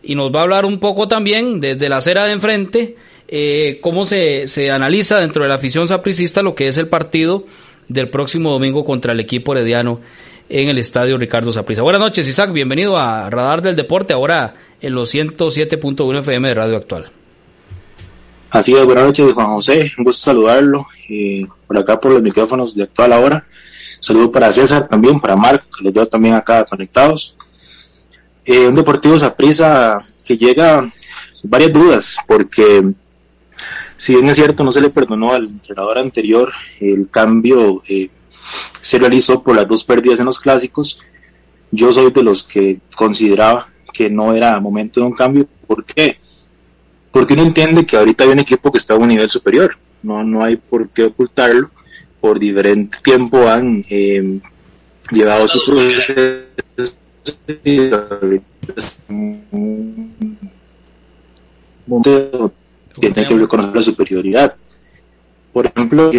[0.03, 2.97] Y nos va a hablar un poco también desde la acera de enfrente
[3.29, 7.45] eh, cómo se, se analiza dentro de la afición sapricista lo que es el partido
[7.89, 10.01] del próximo domingo contra el equipo herediano
[10.49, 11.83] en el estadio Ricardo Saprissa.
[11.83, 16.77] Buenas noches, Isaac, bienvenido a Radar del Deporte, ahora en los 107.1 FM de Radio
[16.77, 17.11] Actual.
[18.51, 22.75] Así es, buenas noches, Juan José, un gusto saludarlo eh, por acá por los micrófonos
[22.75, 23.47] de Actual ahora.
[24.01, 27.37] Saludo para César también, para Marco, que los dos también acá conectados.
[28.47, 30.91] Eh, un Deportivo Saprissa que llega
[31.43, 32.95] varias dudas, porque
[33.97, 38.11] si bien es cierto, no se le perdonó al entrenador anterior, el cambio eh,
[38.81, 41.01] se realizó por las dos pérdidas en los clásicos.
[41.71, 45.49] Yo soy de los que consideraba que no era momento de un cambio.
[45.67, 46.19] ¿Por qué?
[47.11, 49.75] Porque uno entiende que ahorita hay un equipo que está a un nivel superior.
[50.03, 51.71] No, no hay por qué ocultarlo.
[52.21, 54.41] Por diferente tiempo han eh,
[55.11, 56.19] llevado su proceso
[62.99, 64.55] tiene que reconocer la superioridad.
[65.53, 66.11] Por ejemplo,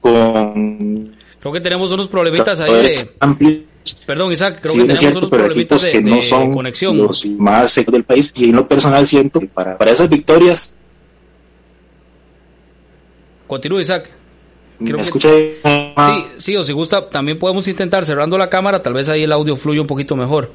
[0.00, 1.10] con...
[1.40, 3.66] Creo que tenemos unos problemitas ahí de...
[4.06, 6.98] Perdón, Isaac, creo que tenemos unos problemitas de, que no son conexión.
[6.98, 10.76] los más secos del país y en lo personal siento que para, para esas victorias...
[13.46, 14.10] Continúa, Isaac.
[14.80, 15.28] ¿Me escucha?
[15.30, 19.32] Sí, sí, o si gusta, también podemos intentar cerrando la cámara, tal vez ahí el
[19.32, 20.50] audio fluye un poquito mejor.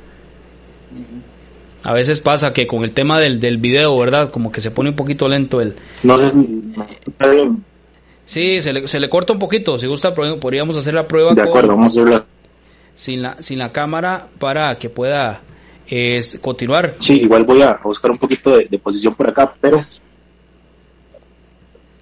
[1.85, 4.31] A veces pasa que con el tema del, del video, ¿verdad?
[4.31, 5.75] Como que se pone un poquito lento el...
[6.01, 6.31] No sé
[8.25, 9.77] Sí, se le, se le corta un poquito.
[9.77, 11.35] Si gusta, podríamos hacer la prueba.
[11.35, 12.25] De acuerdo, vamos a hacerla.
[12.95, 15.41] Sin la, sin la cámara para que pueda
[15.85, 16.95] es, continuar.
[16.97, 19.85] Sí, igual voy a buscar un poquito de, de posición por acá, pero...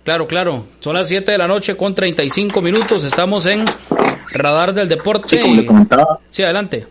[0.05, 0.65] Claro, claro.
[0.79, 3.03] Son las 7 de la noche con 35 minutos.
[3.03, 3.65] Estamos en
[4.29, 5.27] Radar del Deporte.
[5.27, 6.19] Sí, como le comentaba.
[6.29, 6.87] Sí, adelante.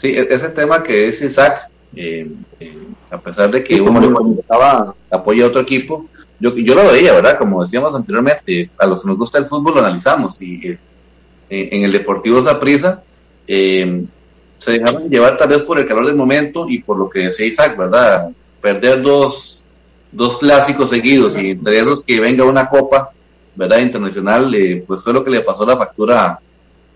[0.00, 2.74] Sí, e-, ese tema que es Isaac, eh, eh,
[3.10, 6.06] a pesar de que Sí, como comentaba, apoya a otro equipo,
[6.38, 7.36] yo, yo lo veía, ¿verdad?
[7.36, 10.78] Como decíamos anteriormente, a los que nos gusta el fútbol lo analizamos y eh,
[11.48, 13.02] en el Deportivo Zaprisa
[13.46, 17.46] se dejaron llevar tal vez por el calor del momento y por lo que decía
[17.46, 18.30] Isaac, ¿verdad?
[18.60, 19.64] Perder dos,
[20.12, 23.10] dos clásicos seguidos y entre esos que venga una copa,
[23.56, 23.80] ¿verdad?
[23.80, 24.54] Internacional,
[24.86, 26.38] pues fue lo que le pasó la factura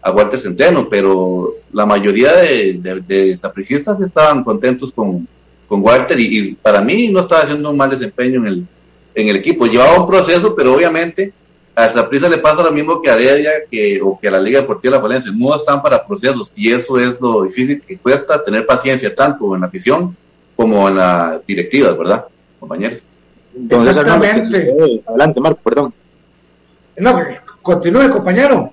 [0.04, 5.26] a, Walter Centeno, pero la mayoría de, de, de sapricistas estaban contentos con,
[5.66, 8.66] con Walter y, y para mí no estaba haciendo un mal desempeño en el,
[9.14, 9.66] en el equipo.
[9.66, 11.32] Llevaba un proceso, pero obviamente
[11.74, 14.60] a Saprissa le pasa lo mismo que a Heredia que, o que a la Liga
[14.60, 15.32] Deportiva de la Valencia.
[15.34, 19.62] No están para procesos y eso es lo difícil que cuesta tener paciencia tanto en
[19.62, 20.16] la afición
[20.54, 22.26] como en la directiva, ¿verdad,
[22.60, 23.02] compañeros?
[23.56, 25.02] entonces, Exactamente.
[25.06, 25.94] adelante, Marco, perdón.
[26.96, 27.20] No,
[27.60, 28.72] continúe, compañero.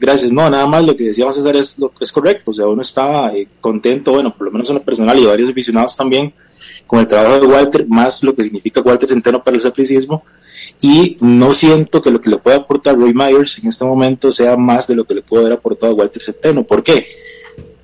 [0.00, 2.80] Gracias, no, nada más lo que decía César es, lo, es correcto, o sea, uno
[2.80, 6.32] estaba eh, contento, bueno, por lo menos en lo personal y varios aficionados también,
[6.86, 10.24] con el trabajo de Walter, más lo que significa Walter Centeno para el sapricismo,
[10.80, 14.56] y no siento que lo que le puede aportar Roy Myers en este momento sea
[14.56, 16.64] más de lo que le puede haber aportado Walter Centeno.
[16.64, 17.04] ¿Por qué?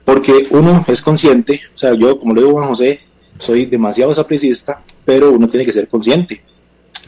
[0.02, 3.00] Porque uno es consciente, o sea, yo, como lo digo Juan José,
[3.36, 6.42] soy demasiado sapricista, pero uno tiene que ser consciente.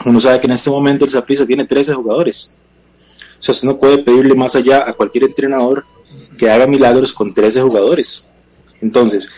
[0.04, 2.52] Uno sabe que en este momento el Saprissa tiene 13 jugadores.
[3.38, 5.84] Sea, usted no puede pedirle más allá a cualquier entrenador
[6.36, 8.28] que haga milagros con 13 jugadores.
[8.80, 9.30] Entonces,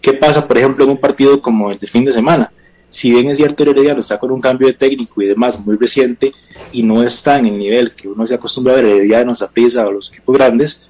[0.00, 2.52] ¿qué pasa, por ejemplo, en un partido como el del fin de semana?
[2.88, 6.32] Si bien es cierto, Herediano está con un cambio de técnico y demás muy reciente
[6.72, 9.92] y no está en el nivel que uno se acostumbra a ver Herediano, Saprissa o
[9.92, 10.88] los equipos grandes,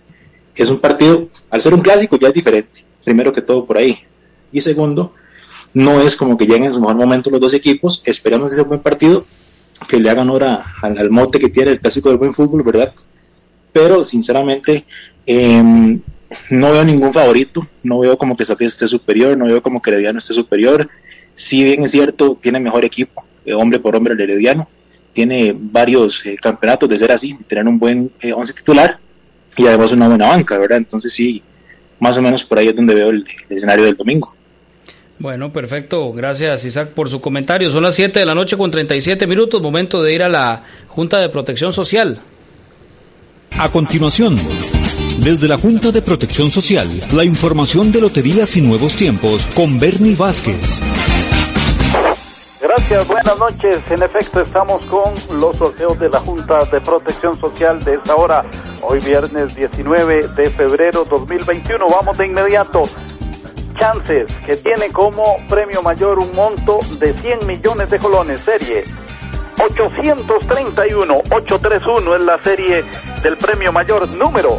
[0.56, 3.98] es un partido, al ser un clásico ya es diferente, primero que todo por ahí.
[4.50, 5.14] Y segundo,
[5.74, 8.64] no es como que lleguen en su mejor momento los dos equipos, esperamos que sea
[8.64, 9.24] un buen partido,
[9.88, 12.92] que le hagan hora al, mote que tiene el clásico del buen fútbol, ¿verdad?
[13.72, 14.84] Pero sinceramente
[15.26, 16.00] eh,
[16.50, 19.90] no veo ningún favorito, no veo como que Saprissa esté superior, no veo como que
[19.90, 20.88] Herediano esté superior.
[21.34, 24.68] Si bien es cierto, tiene mejor equipo, eh, hombre por hombre el Herediano,
[25.12, 28.98] tiene varios eh, campeonatos de ser así, de tener un buen eh, once titular
[29.56, 30.78] y además una buena banca, ¿verdad?
[30.78, 31.42] Entonces sí,
[31.98, 34.34] más o menos por ahí es donde veo el escenario del domingo.
[35.22, 36.12] Bueno, perfecto.
[36.12, 37.70] Gracias, Isaac, por su comentario.
[37.70, 39.62] Son las 7 de la noche con 37 minutos.
[39.62, 42.20] Momento de ir a la Junta de Protección Social.
[43.56, 44.36] A continuación,
[45.18, 50.16] desde la Junta de Protección Social, la información de Loterías y Nuevos Tiempos con Bernie
[50.16, 50.80] Vázquez.
[52.60, 53.78] Gracias, buenas noches.
[53.90, 58.44] En efecto, estamos con los sorteos de la Junta de Protección Social de esta hora,
[58.80, 61.86] hoy viernes 19 de febrero 2021.
[61.88, 62.82] Vamos de inmediato.
[63.74, 68.84] Chances, que tiene como premio mayor un monto de 100 millones de colones, serie
[69.58, 72.84] 831, 831 es la serie
[73.22, 74.58] del premio mayor número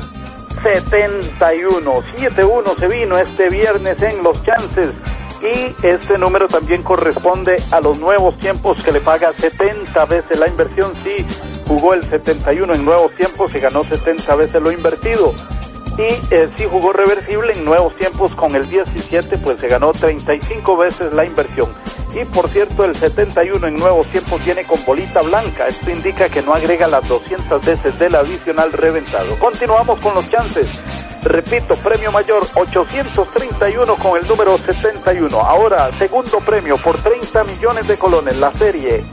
[0.62, 4.92] 71, 71 se vino este viernes en los chances
[5.44, 10.48] y este número también corresponde a los nuevos tiempos que le paga 70 veces la
[10.48, 10.94] inversión.
[11.04, 11.26] Si
[11.68, 15.34] jugó el 71 en nuevos tiempos y ganó 70 veces lo invertido.
[15.98, 20.78] Y eh, si jugó reversible en nuevos tiempos con el 17, pues se ganó 35
[20.78, 21.72] veces la inversión.
[22.16, 25.68] Y por cierto, el 71 en nuevos tiempos viene con bolita blanca.
[25.68, 29.38] Esto indica que no agrega las 200 veces del adicional reventado.
[29.38, 30.68] Continuamos con los chances.
[31.24, 35.40] Repito, premio mayor 831 con el número 71.
[35.40, 39.06] Ahora, segundo premio por 30 millones de colones, la serie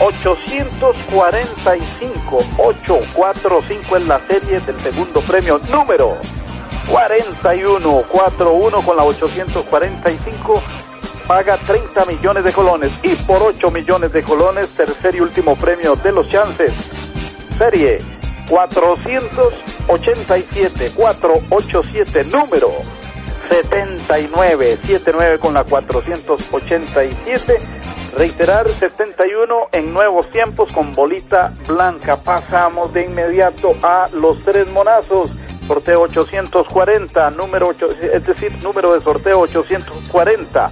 [0.00, 6.18] 845, 845 en la serie del segundo premio, número
[6.90, 10.62] 41, 41 con la 845,
[11.26, 12.92] paga 30 millones de colones.
[13.02, 16.72] Y por 8 millones de colones, tercer y último premio de los chances,
[17.58, 17.98] serie
[18.48, 22.70] 487, 487, número
[23.48, 27.58] 79, 79 con la 487,
[28.16, 32.16] reiterar 71 en nuevos tiempos con bolita blanca.
[32.16, 35.30] Pasamos de inmediato a los tres monazos.
[35.66, 40.70] Sorteo 840, número 8, es decir, número de sorteo 840.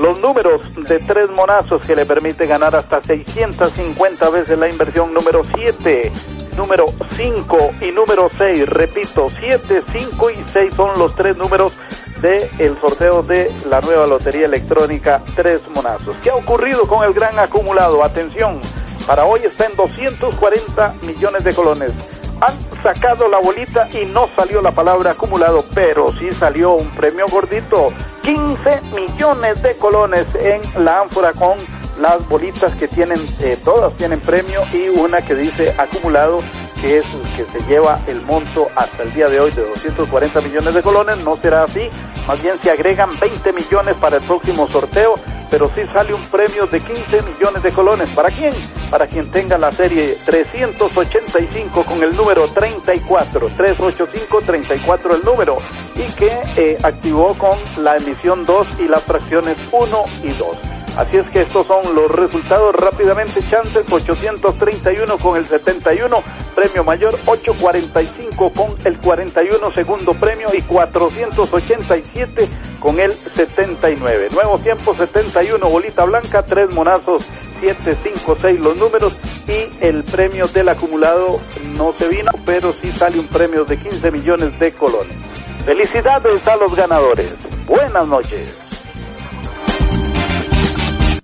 [0.00, 5.12] Los números de tres monazos que le permite ganar hasta 650 veces la inversión.
[5.12, 6.10] Número 7,
[6.56, 8.66] número 5 y número 6.
[8.66, 11.74] Repito, 7, 5 y 6 son los tres números
[12.22, 16.16] del el sorteo de la nueva lotería electrónica Tres Monazos.
[16.22, 18.02] ¿Qué ha ocurrido con el gran acumulado?
[18.02, 18.58] Atención,
[19.06, 21.92] para hoy está en 240 millones de colones.
[22.40, 27.26] Han sacado la bolita y no salió la palabra acumulado, pero sí salió un premio
[27.30, 27.88] gordito.
[28.30, 31.58] 15 millones de colones en la ánfora con
[32.00, 36.38] las bolitas que tienen, eh, todas tienen premio y una que dice acumulado
[36.80, 37.06] que es
[37.36, 41.16] que se lleva el monto hasta el día de hoy de 240 millones de colones,
[41.24, 41.90] no será así,
[42.28, 45.16] más bien se agregan 20 millones para el próximo sorteo,
[45.50, 48.08] pero sí sale un premio de 15 millones de colones.
[48.10, 48.52] ¿Para quién?
[48.90, 55.58] Para quien tenga la serie 385 con el número 34, 385-34 el número,
[55.96, 60.79] y que eh, activó con la emisión 2 y las fracciones 1 y 2.
[61.00, 63.40] Así es que estos son los resultados rápidamente.
[63.48, 66.22] Chances 831 con el 71,
[66.54, 72.48] premio mayor 845 con el 41, segundo premio y 487
[72.78, 74.28] con el 79.
[74.32, 77.26] Nuevo tiempo 71, bolita blanca, tres monazos
[77.60, 79.14] 7, 5, 6 los números
[79.48, 81.40] y el premio del acumulado
[81.76, 85.16] no se vino, pero sí sale un premio de 15 millones de colones.
[85.64, 87.32] Felicidades a los ganadores.
[87.66, 88.69] Buenas noches.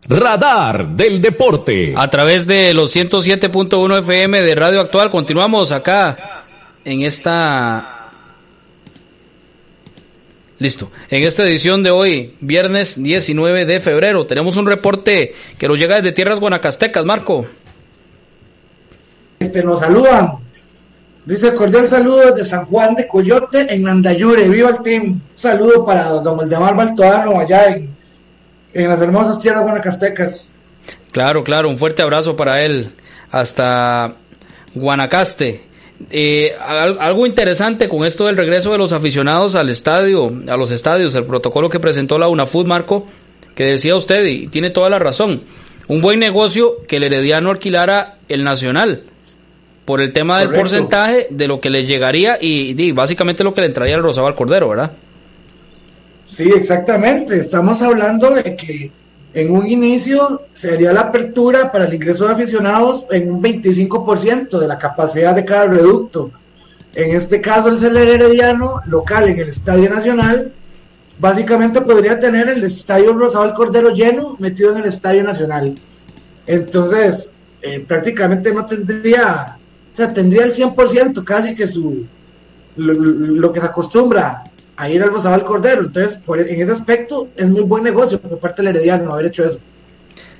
[0.09, 1.94] Radar del Deporte.
[1.96, 6.44] A través de los 107.1 FM de Radio Actual, continuamos acá
[6.84, 7.92] en esta...
[10.59, 10.90] Listo.
[11.11, 15.96] En esta edición de hoy, viernes 19 de febrero, tenemos un reporte que nos llega
[15.96, 17.44] desde tierras guanacastecas, Marco.
[19.38, 20.38] Este, nos saludan.
[21.26, 24.48] Dice cordial saludo desde San Juan de Coyote en Nandayure.
[24.48, 25.20] Viva el team.
[25.34, 27.95] Saludo para don Valdemar Baltoano allá en
[28.85, 30.47] en las hermosas tierras guanacastecas.
[31.12, 32.93] Claro, claro, un fuerte abrazo para él
[33.31, 34.16] hasta
[34.74, 35.62] Guanacaste.
[36.11, 41.14] Eh, algo interesante con esto del regreso de los aficionados al estadio, a los estadios,
[41.14, 43.07] el protocolo que presentó la UNAFUT, Marco,
[43.55, 45.45] que decía usted, y tiene toda la razón,
[45.89, 49.05] un buen negocio que el Herediano alquilara el Nacional,
[49.87, 53.62] por el tema del porcentaje de lo que le llegaría y, y, básicamente lo que
[53.62, 54.93] le entraría al Rosabal Cordero, ¿verdad?
[56.27, 57.37] Sí, exactamente.
[57.37, 58.91] Estamos hablando de que
[59.33, 64.66] en un inicio sería la apertura para el ingreso de aficionados en un 25% de
[64.66, 66.33] la capacidad de cada reducto.
[66.97, 70.53] En este caso, el Celer Herediano, local en el Estadio Nacional,
[71.20, 75.77] básicamente podría tener el Estadio Rosabal Cordero lleno metido en el Estadio Nacional.
[76.45, 77.31] Entonces,
[77.62, 79.59] eh, prácticamente no tendría,
[79.93, 82.05] o sea, tendría el 100% casi que su,
[82.77, 84.43] lo que se acostumbra
[84.77, 85.83] a ir al Rosabal Cordero.
[85.83, 89.59] Entonces, en ese aspecto, es muy buen negocio por parte del Herediano haber hecho eso.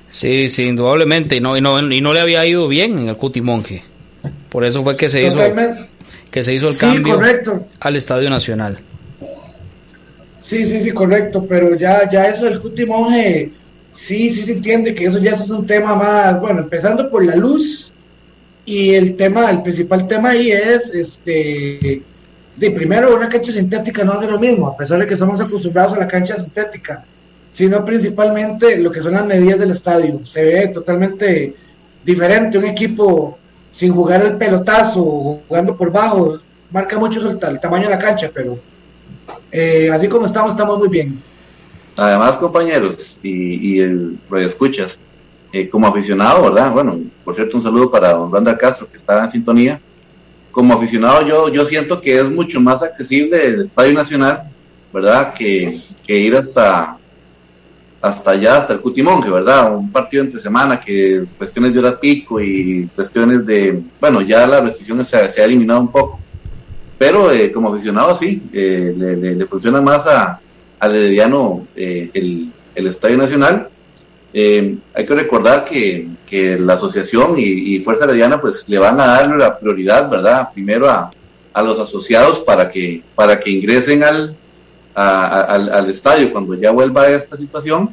[0.09, 1.35] Sí, sí, indudablemente.
[1.35, 3.83] Y no, y no, y no le había ido bien en el Cutimonje.
[4.49, 5.39] Por eso fue que se hizo
[6.31, 7.19] que se hizo el cambio
[7.79, 8.77] al Estadio Nacional.
[10.37, 11.45] Sí, sí, sí, correcto.
[11.47, 13.51] Pero ya, ya eso del Cutimonje,
[13.91, 17.35] sí, sí se entiende que eso ya es un tema más, bueno, empezando por la
[17.35, 17.91] luz.
[18.65, 22.01] Y el tema, el principal tema ahí es este
[22.57, 25.93] de primero una cancha sintética no hace lo mismo, a pesar de que estamos acostumbrados
[25.93, 27.05] a la cancha sintética,
[27.51, 30.25] sino principalmente lo que son las medidas del estadio.
[30.25, 31.55] Se ve totalmente
[32.03, 33.37] diferente un equipo
[33.69, 36.39] sin jugar el pelotazo, jugando por bajo,
[36.71, 38.57] marca mucho el, tamaño de la cancha, pero
[39.51, 41.21] eh, así como estamos, estamos muy bien.
[41.95, 44.99] Además, compañeros y, el radio escuchas,
[45.53, 46.71] eh, como aficionado, ¿verdad?
[46.71, 49.79] Bueno, por cierto, un saludo para don Branda Castro, que está en sintonía
[50.57, 54.49] como aficionado yo, yo siento que es mucho más accesible el Estadio Nacional,
[54.91, 55.31] ¿verdad?
[55.35, 56.97] Que, ir hasta,
[58.01, 59.75] hasta allá, hasta el Cutimonje, ¿verdad?
[59.75, 64.61] Un partido entre semana que cuestiones de hora pico y cuestiones de, bueno, ya la
[64.61, 66.19] restricción se, se ha eliminado un poco.
[66.97, 70.39] Pero eh, como aficionado sí, eh, le, funciona más a,
[70.79, 73.69] al Herediano eh, el, el Estadio Nacional
[74.39, 79.07] eh, hay que recordar que, que la asociación y, Fuerza Herediana pues le van a
[79.07, 80.49] dar la prioridad, ¿verdad?
[80.53, 81.09] Primero a,
[81.51, 84.37] a los asociados para que, para que ingresen al,
[84.93, 87.91] al, estadio cuando ya vuelva esta situación.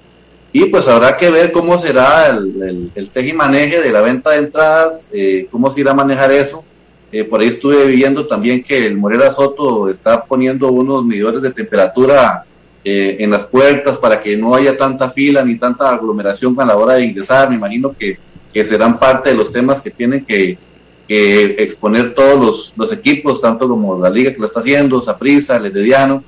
[0.53, 4.41] Y pues habrá que ver cómo será el, el, el maneje de la venta de
[4.41, 6.63] entradas, eh, cómo se irá a manejar eso.
[7.11, 11.53] Eh, por ahí estuve viendo también que el Morera Soto está poniendo unos medidores de
[11.53, 12.45] temperatura
[12.85, 16.77] eh, en las puertas para que no haya tanta fila ni tanta aglomeración a la
[16.77, 17.49] hora de ingresar.
[17.49, 18.19] Me imagino que,
[18.65, 20.59] serán parte de los temas que tienen que,
[21.07, 25.67] exponer todos los, los, equipos, tanto como la liga que lo está haciendo, Saprisa, el
[25.67, 26.23] Herediano.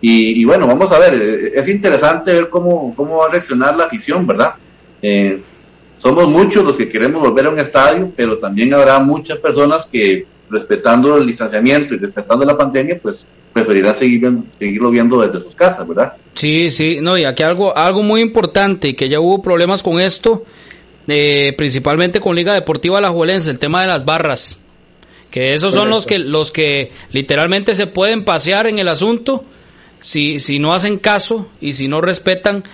[0.00, 3.84] Y, bueno, vamos a ver, eh, es interesante ver cómo, cómo va a reaccionar la
[3.84, 4.54] afición, ¿verdad?
[5.02, 5.40] Eh,
[5.98, 10.26] somos muchos los que queremos volver a un estadio, pero también habrá muchas personas que
[10.48, 14.28] respetando el distanciamiento y respetando la pandemia, pues preferirán seguir,
[14.58, 16.14] seguirlo viendo desde sus casas, ¿verdad?
[16.34, 20.44] Sí, sí, no, y aquí algo, algo muy importante, que ya hubo problemas con esto,
[21.08, 24.60] eh, principalmente con Liga Deportiva La Juelense, el tema de las barras,
[25.30, 29.44] que esos son los que, los que literalmente se pueden pasear en el asunto,
[30.00, 32.64] si, si no hacen caso y si no respetan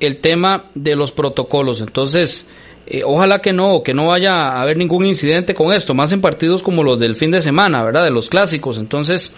[0.00, 1.80] el tema de los protocolos.
[1.80, 2.48] Entonces,
[2.86, 6.20] eh, ojalá que no, que no vaya a haber ningún incidente con esto, más en
[6.20, 8.04] partidos como los del fin de semana, ¿verdad?
[8.04, 8.78] De los clásicos.
[8.78, 9.32] Entonces,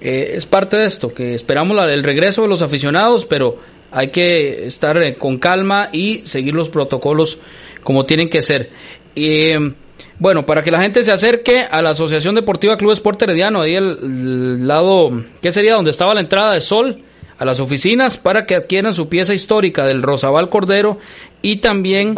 [0.00, 3.58] eh, es parte de esto, que esperamos el regreso de los aficionados, pero
[3.90, 7.38] hay que estar eh, con calma y seguir los protocolos
[7.82, 8.70] como tienen que ser.
[10.18, 13.74] bueno, para que la gente se acerque a la Asociación Deportiva Club Sport Herediano, ahí
[13.74, 15.74] el, lado, ¿qué sería?
[15.74, 17.02] Donde estaba la entrada de sol,
[17.38, 20.98] a las oficinas para que adquieran su pieza histórica del Rosabal Cordero
[21.40, 22.14] y también...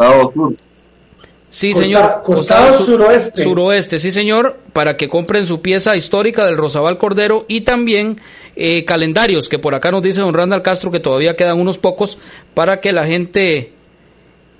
[1.51, 2.21] Sí, señor.
[2.23, 3.43] Costado, suroeste.
[3.43, 8.21] Suroeste, sí, señor, para que compren su pieza histórica del Rosabal Cordero y también
[8.55, 12.17] eh, calendarios, que por acá nos dice don Randall Castro que todavía quedan unos pocos
[12.53, 13.73] para que la gente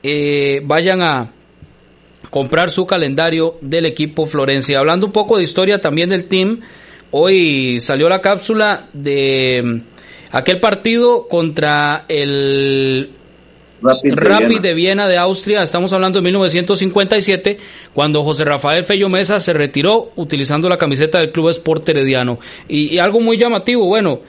[0.03, 1.31] eh, vayan a
[2.29, 4.79] comprar su calendario del equipo Florencia.
[4.79, 6.59] Hablando un poco de historia también del team,
[7.11, 9.81] hoy salió la cápsula de mm,
[10.33, 13.11] aquel partido contra el
[13.81, 15.07] Rapid, de, Viena.
[15.07, 17.57] de Austria, estamos hablando de 1957,
[17.93, 22.39] cuando José Rafael Fello Mesa se retiró utilizando la camiseta del Club Sport Herediano.
[22.67, 24.19] Y, algo muy llamativo, bueno,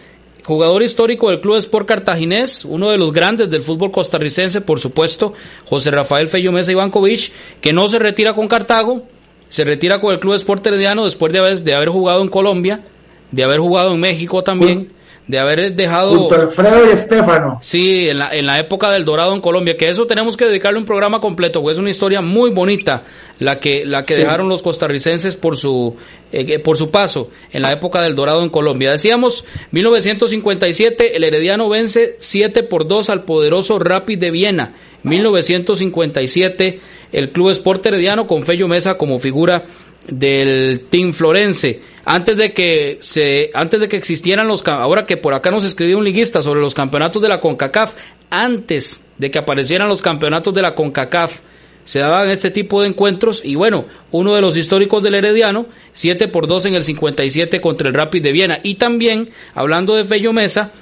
[0.42, 5.34] jugador histórico del Club Sport Cartaginés, uno de los grandes del fútbol costarricense, por supuesto,
[5.66, 7.30] José Rafael Fello Mesa Ivankovic,
[7.61, 9.03] que no se retira con Cartago,
[9.48, 12.82] se retira con el Club Sport Herediano después de haber, de haber jugado en Colombia,
[13.30, 14.90] de haber jugado en México también
[15.27, 16.16] de haber dejado...
[16.18, 17.59] Junto Alfredo y Estefano.
[17.62, 20.79] Sí, en la, en la época del Dorado en Colombia, que eso tenemos que dedicarle
[20.79, 23.05] un programa completo, porque es una historia muy bonita
[23.39, 25.97] la que, la que dejaron los costarricenses por su,
[26.33, 28.91] eh, por su paso en la época del Dorado en Colombia.
[28.93, 34.75] Decíamos, 1957, el Herediano vence 7 por 2 al poderoso Rapid de Viena.
[35.05, 36.81] 1957,
[37.12, 39.64] el Club Sport Herediano con Fello Mesa como figura
[40.09, 41.80] del Team Florense.
[42.05, 45.98] Antes de que se, antes de que existieran los, ahora que por acá nos escribió
[45.98, 47.94] un liguista sobre los campeonatos de la CONCACAF,
[48.30, 51.40] antes de que aparecieran los campeonatos de la CONCACAF,
[51.84, 56.28] se daban este tipo de encuentros y bueno, uno de los históricos del Herediano, 7
[56.28, 58.61] por 2 en el 57 contra el Rapid de Viena.
[58.62, 60.72] Y también, hablando de Fello Mesa,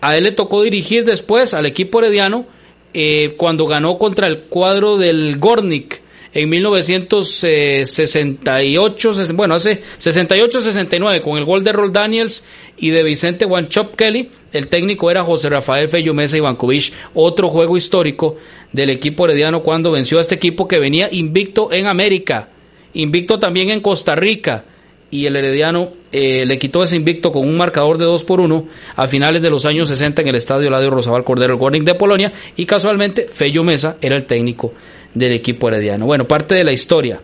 [0.00, 2.46] a él le tocó dirigir después al equipo herediano
[2.94, 6.02] eh, cuando ganó contra el cuadro del Gornik
[6.34, 12.44] en 1968, bueno, hace 68-69 con el gol de Roll Daniels
[12.76, 14.30] y de Vicente Wanchop Kelly.
[14.52, 18.36] El técnico era José Rafael Fello Mesa Ivankovic, otro juego histórico
[18.72, 22.50] del equipo herediano cuando venció a este equipo que venía invicto en América,
[22.92, 24.66] invicto también en Costa Rica
[25.10, 28.68] y el Herediano eh, le quitó ese invicto con un marcador de 2 por 1
[28.96, 31.94] a finales de los años 60 en el estadio Ladio Rosabal Cordero, el Warning de
[31.94, 34.74] Polonia, y casualmente Fello Mesa era el técnico
[35.18, 36.06] del equipo herediano.
[36.06, 37.20] Bueno, parte de la historia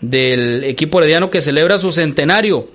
[0.00, 2.68] del equipo herediano que celebra su centenario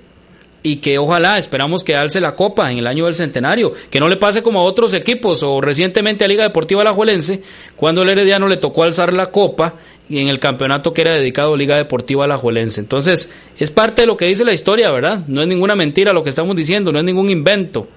[0.62, 4.10] y que ojalá esperamos que alce la copa en el año del centenario, que no
[4.10, 7.42] le pase como a otros equipos o recientemente a Liga Deportiva Alajuelense,
[7.76, 9.76] cuando el Herediano le tocó alzar la copa
[10.10, 12.82] en el campeonato que era dedicado a Liga Deportiva Alajuelense.
[12.82, 15.24] Entonces, es parte de lo que dice la historia, ¿verdad?
[15.28, 17.88] No es ninguna mentira lo que estamos diciendo, no es ningún invento.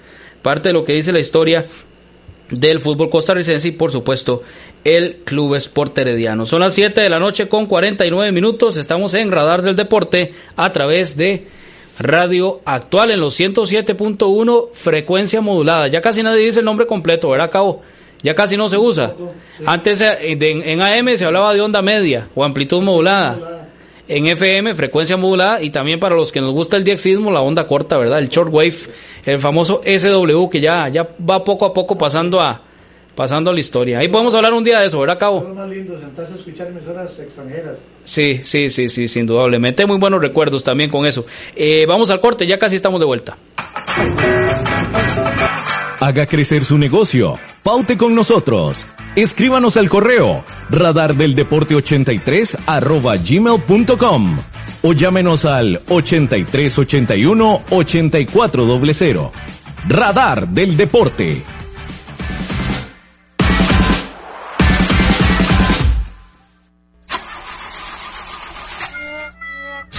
[0.40, 1.66] Parte de lo que dice la historia
[2.50, 4.42] del fútbol costarricense y por supuesto
[4.84, 6.46] el Club Sport Herediano.
[6.46, 8.76] Son las 7 de la noche con 49 minutos.
[8.76, 11.46] Estamos en Radar del Deporte a través de
[11.98, 15.88] Radio Actual en los 107.1 frecuencia modulada.
[15.88, 17.82] Ya casi nadie dice el nombre completo, ¿verdad, Cabo?
[18.22, 19.14] Ya casi no se usa.
[19.66, 23.68] Antes eh, en AM se hablaba de onda media o amplitud modulada
[24.08, 27.66] en FM, frecuencia modulada, y también para los que nos gusta el diexismo, la onda
[27.66, 28.18] corta, ¿verdad?
[28.18, 28.74] El shortwave,
[29.24, 32.62] el famoso SW, que ya, ya va poco a poco pasando a,
[33.14, 33.98] pasando a la historia.
[33.98, 35.46] Ahí podemos hablar un día de eso, ¿verdad, Cabo?
[35.48, 37.78] Es más lindo sentarse a escuchar emisoras extranjeras.
[38.04, 39.86] Sí, sí, sí, sí, sin indudablemente.
[39.86, 41.26] Muy buenos recuerdos también con eso.
[41.54, 43.36] Eh, vamos al corte, ya casi estamos de vuelta.
[46.00, 47.38] Haga crecer su negocio.
[47.62, 48.86] Paute con nosotros.
[49.14, 54.38] Escríbanos al correo radardeldeporte83 arroba gmail.com
[54.82, 59.30] o llámenos al 8381 8400.
[59.88, 61.42] Radar del Deporte.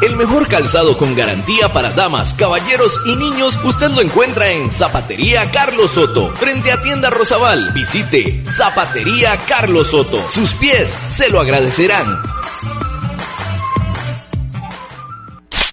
[0.00, 5.50] El mejor calzado con garantía para damas, caballeros y niños usted lo encuentra en Zapatería
[5.50, 7.72] Carlos Soto, frente a Tienda Rosabal.
[7.72, 10.22] Visite Zapatería Carlos Soto.
[10.30, 12.22] Sus pies se lo agradecerán.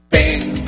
[0.09, 0.65] Ven.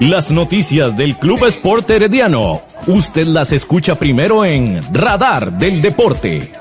[0.00, 2.62] Las noticias del Club Sport Herediano.
[2.88, 6.57] Usted las escucha primero en Radar del Deporte.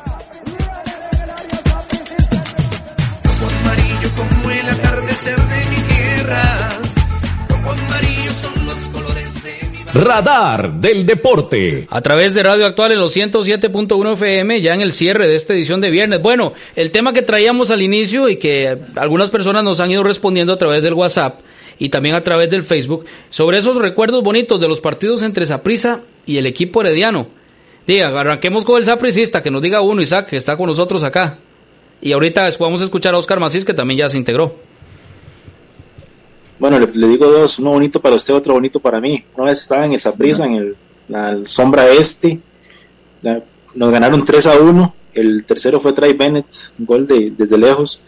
[9.94, 11.88] Radar del Deporte.
[11.90, 15.54] A través de Radio Actual en los 107.1 FM, ya en el cierre de esta
[15.54, 16.22] edición de viernes.
[16.22, 20.54] Bueno, el tema que traíamos al inicio y que algunas personas nos han ido respondiendo
[20.54, 21.40] a través del WhatsApp
[21.80, 26.02] y también a través del Facebook, sobre esos recuerdos bonitos de los partidos entre Saprissa
[26.26, 27.28] y el equipo herediano.
[27.86, 31.38] Diga, arranquemos con el sapricista, que nos diga uno, Isaac, que está con nosotros acá.
[32.02, 34.56] Y ahorita vamos a escuchar a Oscar Macís, que también ya se integró.
[36.60, 39.24] Bueno, le, digo dos, uno bonito para usted, otro bonito para mí.
[39.36, 40.76] Una vez estaba en el Saprissa, en el,
[41.08, 42.40] la sombra este,
[43.76, 46.48] nos ganaron 3 a 1, el tercero fue Trey Bennett,
[46.80, 48.02] un gol de, desde lejos,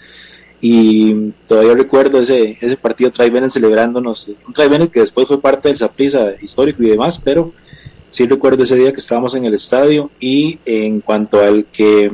[0.62, 5.40] y todavía recuerdo ese, ese partido Trey Bennett celebrándonos, un Trey Bennett que después fue
[5.40, 7.54] parte del Saprissa histórico y demás, pero
[8.10, 12.12] sí recuerdo ese día que estábamos en el estadio, y en cuanto al que,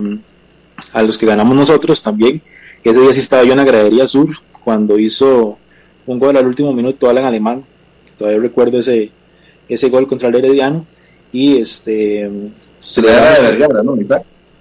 [0.92, 2.42] a los que ganamos nosotros también,
[2.84, 4.30] ese día sí estaba yo en la gradería sur,
[4.64, 5.58] cuando hizo
[6.08, 7.64] un gol al último minuto Alan Alemán,
[8.18, 9.12] todavía recuerdo ese,
[9.68, 10.86] ese gol contra el Herediano
[11.32, 12.30] y este
[12.80, 13.96] se le da- de Vergara, ¿no?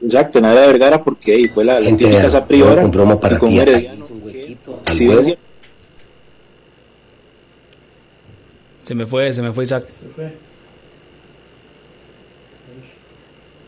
[0.03, 2.83] Exacto, nada de Vergara porque ahí fue la, la típica esa priora
[3.35, 4.07] y con Herediano
[4.87, 5.39] sí, decía-
[8.83, 9.87] Se me fue, se me fue Isaac.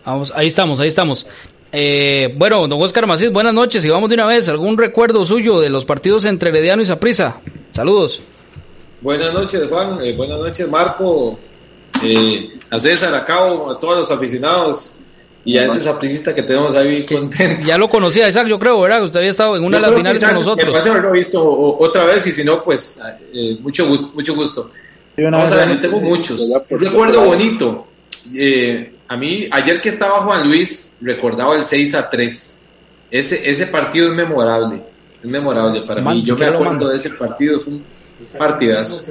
[0.05, 1.27] Vamos, ahí estamos, ahí estamos.
[1.79, 4.49] Eh, bueno, don Oscar Macís, buenas noches y vamos de una vez.
[4.49, 7.37] ¿Algún recuerdo suyo de los partidos entre Herediano y Saprissa?
[7.70, 8.22] Saludos.
[9.03, 9.99] Buenas noches, Juan.
[10.01, 11.39] Eh, buenas noches, Marco.
[12.03, 14.95] Eh, a César, a Cabo, a todos los aficionados
[15.45, 17.66] y a ese sapricista que tenemos ahí bien contento.
[17.66, 19.03] Ya lo conocía Isaac, yo creo, ¿verdad?
[19.03, 20.70] Usted había estado en una de las que finales con nosotros.
[20.70, 22.99] parece haberlo visto otra vez y si no, pues
[23.35, 24.12] eh, mucho gusto.
[24.14, 24.70] Mucho gusto.
[25.18, 26.41] Vamos a ver, tengo muchos.
[26.70, 27.87] Un recuerdo bonito.
[28.35, 32.65] Eh, a mí, ayer que estaba Juan Luis, recordaba el 6 a 3.
[33.11, 34.83] Ese, ese partido es memorable.
[35.23, 36.23] Es memorable para Man, mí.
[36.23, 37.61] Yo me acuerdo de ese partido.
[37.61, 37.85] Fue un
[38.39, 39.05] partidazo.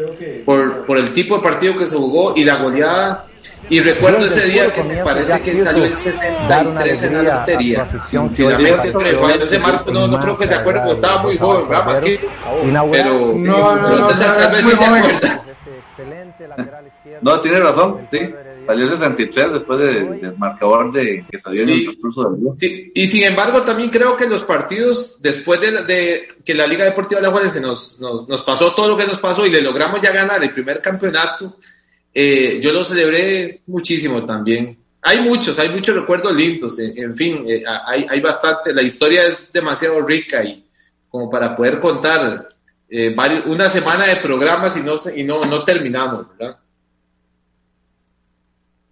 [0.45, 3.25] Por, por el tipo de partido que se jugó y la goleada.
[3.69, 7.87] Y recuerdo ese día que me parece que salió el 63 en la lotería.
[8.05, 11.67] Sinceramente, pero no sé, Marco, no, no creo que se acuerde, porque estaba muy joven,
[11.69, 12.27] ¿verdad, Marquito?
[12.91, 15.03] Pero, No, no, no, César, tal vez muy sí se joven.
[15.05, 15.41] acuerda.
[17.21, 18.19] No, tiene razón, sí.
[18.65, 21.83] Salió el 63 después de- del marcador de, que salió en el Sí.
[21.85, 22.51] transcurso del día.
[22.57, 26.67] Sí, y sin embargo, también creo que los partidos, después de, la- de que la
[26.67, 29.61] Liga Deportiva de Juárez nos, nos, nos pasó todo lo que nos pasó y le
[29.61, 31.57] logramos ya ganar el primer campeonato,
[32.13, 34.77] eh, yo lo celebré muchísimo también.
[35.01, 39.25] Hay muchos, hay muchos recuerdos lindos, en, en fin, eh, hay, hay bastante, la historia
[39.27, 40.65] es demasiado rica y
[41.09, 42.47] como para poder contar
[42.89, 46.57] eh, varios- una semana de programas y no, se- y no, no terminamos, ¿verdad?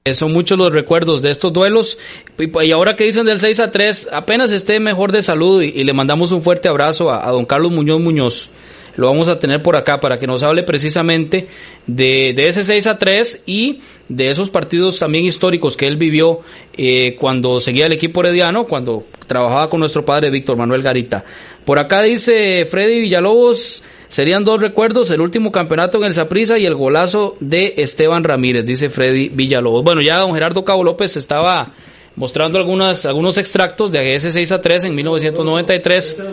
[0.06, 1.98] Eh, Son muchos los recuerdos de estos duelos.
[2.38, 5.82] Y, y ahora que dicen del 6 a 3, apenas esté mejor de salud y,
[5.82, 8.50] le mandamos un fuerte abrazo a, don Carlos Muñoz Muñoz.
[8.98, 11.48] Lo vamos a tener por acá para que nos hable precisamente
[11.88, 13.80] de, de ese 6 a 3 y
[14.10, 16.42] de esos partidos también históricos que él vivió
[16.76, 21.24] eh, cuando seguía el equipo herediano, cuando trabajaba con nuestro padre Víctor Manuel Garita.
[21.64, 23.84] Por acá dice Freddy Villalobos,
[24.14, 28.64] Serían dos recuerdos, el último campeonato en el Saprissa y el golazo de Esteban Ramírez,
[28.64, 29.84] dice Freddy Villalobos.
[29.84, 31.72] Bueno, ya don Gerardo Cabo López estaba
[32.16, 36.24] mostrando algunas, algunos extractos de ese 6 a 3 en 1993.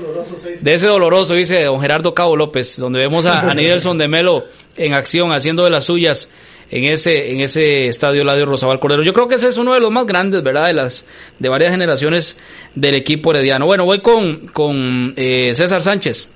[0.61, 4.45] De ese doloroso, dice don Gerardo Cabo López, donde vemos a, a Nidelson de Melo
[4.77, 6.31] en acción, haciendo de las suyas
[6.71, 9.03] en ese, en ese estadio Ladio Rosabal Cordero.
[9.03, 10.67] Yo creo que ese es uno de los más grandes, ¿verdad?
[10.67, 11.07] De las,
[11.39, 12.39] de varias generaciones
[12.75, 13.65] del equipo herediano.
[13.65, 16.29] Bueno, voy con, con eh, César Sánchez.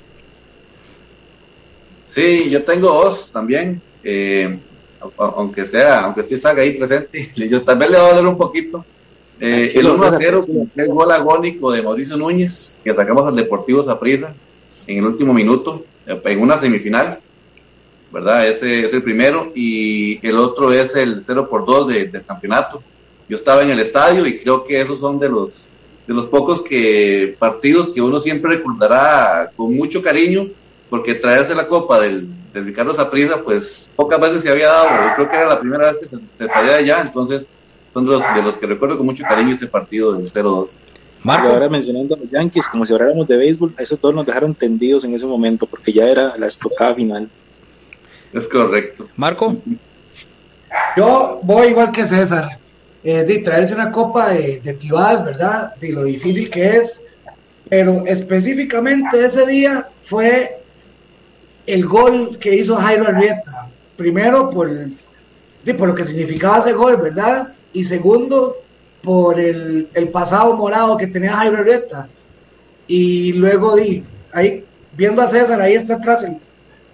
[2.14, 4.58] Sí, yo tengo dos también, eh,
[5.18, 8.84] aunque sea, aunque esté Saga ahí presente, yo también le voy a dar un poquito.
[9.40, 13.34] Eh, el 1 a 0 con el gol agónico de Mauricio Núñez, que atacamos al
[13.34, 14.32] Deportivo Zaprisa
[14.86, 17.18] en el último minuto, eh, en una semifinal,
[18.12, 18.46] ¿verdad?
[18.48, 22.80] Ese es el primero, y el otro es el 0 por 2 de- del campeonato.
[23.28, 25.66] Yo estaba en el estadio y creo que esos son de los,
[26.06, 30.48] de los pocos que, partidos que uno siempre recordará con mucho cariño,
[30.90, 35.14] porque traerse la copa del, del Ricardo Zaprisa, pues pocas veces se había dado, yo
[35.16, 37.46] creo que era la primera vez que se, se traía de allá, entonces
[37.92, 40.68] son de los, de los que recuerdo con mucho cariño este partido del 0-2.
[41.24, 41.48] Marco.
[41.48, 44.54] ahora mencionando a los Yankees, como si habláramos de béisbol, a esos dos nos dejaron
[44.54, 47.30] tendidos en ese momento porque ya era la estocada final.
[48.32, 49.08] Es correcto.
[49.16, 49.56] Marco.
[50.96, 52.58] Yo voy igual que César.
[53.02, 55.74] Eh, de traerse una copa de, de Tibás, ¿verdad?
[55.76, 57.02] De lo difícil que es.
[57.70, 60.63] Pero específicamente ese día fue
[61.66, 63.68] el gol que hizo Jairo Arrieta.
[63.96, 64.70] Primero por,
[65.78, 67.52] por lo que significaba ese gol, ¿verdad?
[67.72, 68.56] Y segundo,
[69.02, 72.08] por el, el pasado morado que tenía Jairo Arrieta.
[72.86, 74.02] Y luego di,
[74.32, 76.24] ahí, viendo a César, ahí está atrás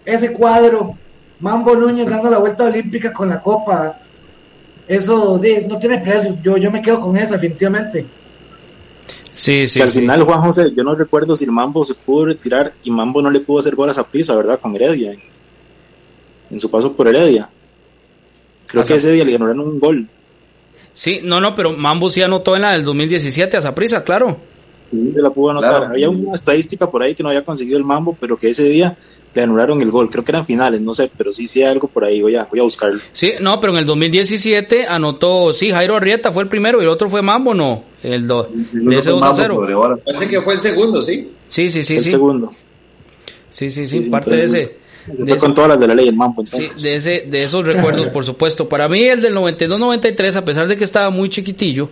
[0.05, 0.97] ese cuadro,
[1.39, 3.99] Mambo Núñez dando la vuelta olímpica con la copa.
[4.89, 8.05] Eso no tiene precio, yo, yo me quedo con eso, definitivamente.
[9.35, 9.81] Sí, sí.
[9.81, 13.23] al final, Juan José, yo no recuerdo si el Mambo se pudo retirar y Mambo
[13.23, 14.61] no le pudo hacer goles a prisa, ¿verdad?
[14.61, 15.17] Con Heredia,
[16.51, 17.49] en, su paso por Heredia.
[18.67, 20.09] Creo que ese día le ganaron un gol.
[20.93, 24.39] Sí, no, no, pero Mambo sí anotó en la del 2017 a Saprisa, claro.
[24.91, 25.85] Sí, se la pudo anotar.
[25.85, 28.97] Había una estadística por ahí que no había conseguido el Mambo, pero que ese día
[29.35, 30.11] le anularon el gol.
[30.11, 32.21] Creo que eran finales, no sé, pero sí, sí hay algo por ahí.
[32.23, 33.01] Voy a, voy a buscarlo.
[33.13, 36.89] Sí, no, pero en el 2017 anotó, sí, Jairo Arrieta fue el primero y el
[36.89, 37.85] otro fue Mambo, no.
[38.03, 40.01] El do, de ese 2 a 0.
[40.05, 41.31] Parece que fue el segundo, ¿sí?
[41.49, 41.97] Sí, sí, sí.
[41.97, 42.53] El segundo.
[43.49, 44.81] Sí, sí, sí, parte de ese.
[45.07, 46.45] De con todas las de la ley el Mambo.
[46.47, 48.69] Sí, de, ese, de esos recuerdos, por supuesto.
[48.69, 51.89] Para mí, el del 92-93, a pesar de que estaba muy chiquitillo,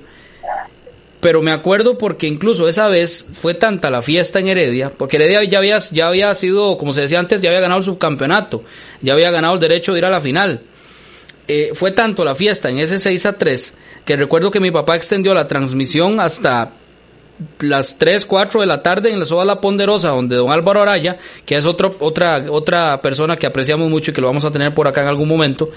[1.20, 5.44] pero me acuerdo porque incluso esa vez fue tanta la fiesta en Heredia, porque Heredia
[5.44, 8.62] ya había, ya había sido, como se decía antes, ya había ganado el subcampeonato,
[9.00, 10.62] ya había ganado el derecho de ir a la final.
[11.48, 14.96] Eh, fue tanto la fiesta en ese 6 a 3 que recuerdo que mi papá
[14.96, 16.72] extendió la transmisión hasta
[17.60, 21.16] las 3, 4 de la tarde en la Soba La Ponderosa, donde don Álvaro Araya,
[21.44, 24.74] que es otro, otra, otra persona que apreciamos mucho y que lo vamos a tener
[24.74, 25.70] por acá en algún momento,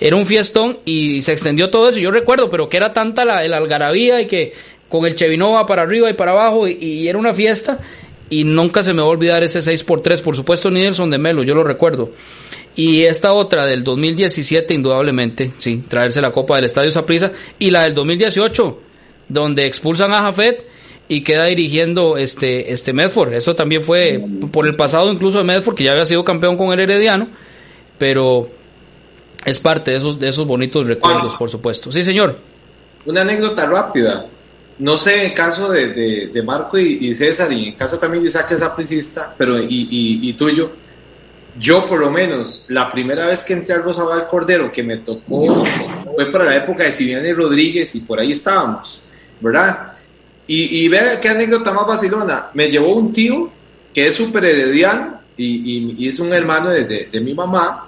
[0.00, 1.98] era un fiestón y se extendió todo eso.
[1.98, 4.52] Yo recuerdo, pero que era tanta la, el algarabía y que
[4.88, 7.78] con el Chevinova para arriba y para abajo y, era una fiesta
[8.30, 11.54] y nunca se me va a olvidar ese 6x3, por supuesto Nielsen de Melo, yo
[11.54, 12.10] lo recuerdo.
[12.76, 17.82] Y esta otra del 2017 indudablemente, sí, traerse la Copa del Estadio Saprissa y la
[17.82, 18.80] del 2018
[19.28, 20.66] donde expulsan a Jafet
[21.08, 23.32] y queda dirigiendo este este Medford.
[23.32, 24.22] Eso también fue
[24.52, 27.28] por el pasado incluso de Medford que ya había sido campeón con el Herediano,
[27.98, 28.48] pero
[29.44, 31.90] es parte de esos de esos bonitos recuerdos, por supuesto.
[31.92, 32.38] Sí, señor.
[33.06, 34.26] Una anécdota rápida
[34.78, 38.52] no sé en caso de, de, Marco y, César, y en caso también de Isaac
[38.52, 39.88] es apricista, pero y,
[40.22, 40.70] y, tuyo,
[41.58, 45.64] yo por lo menos, la primera vez que entré al Rosabal Cordero, que me tocó,
[46.14, 49.02] fue para la época de Siviane Rodríguez, y por ahí estábamos,
[49.40, 49.94] ¿verdad?
[50.46, 53.50] Y, y vea qué anécdota más vacilona, me llevó un tío
[53.92, 57.87] que es súper herediano, y, y, es un hermano de, de mi mamá,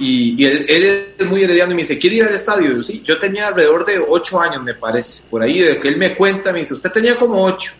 [0.00, 2.76] y, él, es muy herediano y me dice, ¿quiere ir al estadio?
[2.76, 5.24] Yo, sí, yo tenía alrededor de ocho años, me parece.
[5.28, 7.72] Por ahí, de que él me cuenta, me dice, usted tenía como ocho.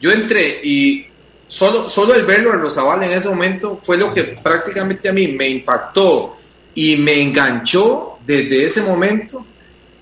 [0.00, 1.06] Yo entré y
[1.46, 5.28] solo, solo el verlo en Rosabal en ese momento fue lo que prácticamente a mí
[5.28, 6.36] me impactó
[6.74, 9.44] y me enganchó desde ese momento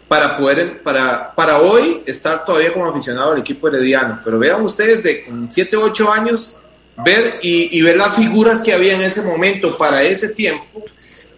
[0.08, 4.20] para poder, para, para hoy estar todavía como aficionado al equipo herediano.
[4.24, 6.58] Pero vean ustedes, de con siete, ocho años,
[7.04, 10.84] ver y, y ver las figuras que había en ese momento para ese tiempo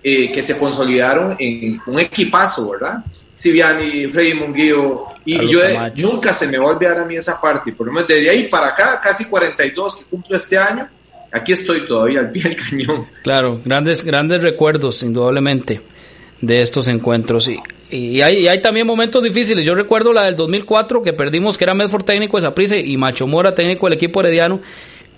[0.03, 3.05] eh, que se consolidaron en un equipazo, ¿verdad?
[3.35, 5.61] Siviani, Freddy Munguío, y yo
[5.97, 8.49] nunca se me va a olvidar a mí esa parte, por lo menos desde ahí
[8.49, 10.89] para acá, casi 42 que cumplo este año,
[11.31, 13.07] aquí estoy todavía al pie del cañón.
[13.23, 15.81] Claro, grandes, grandes recuerdos, indudablemente,
[16.41, 17.49] de estos encuentros.
[17.49, 19.65] Y, y hay, hay, también momentos difíciles.
[19.65, 23.27] Yo recuerdo la del 2004 que perdimos, que era Medford técnico de prisa y Macho
[23.27, 24.61] Mora técnico del equipo herediano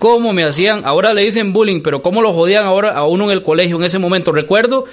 [0.00, 3.32] cómo me hacían, ahora le dicen bullying, pero cómo lo jodían ahora a uno en
[3.32, 4.32] el colegio en ese momento.
[4.32, 4.86] Recuerdo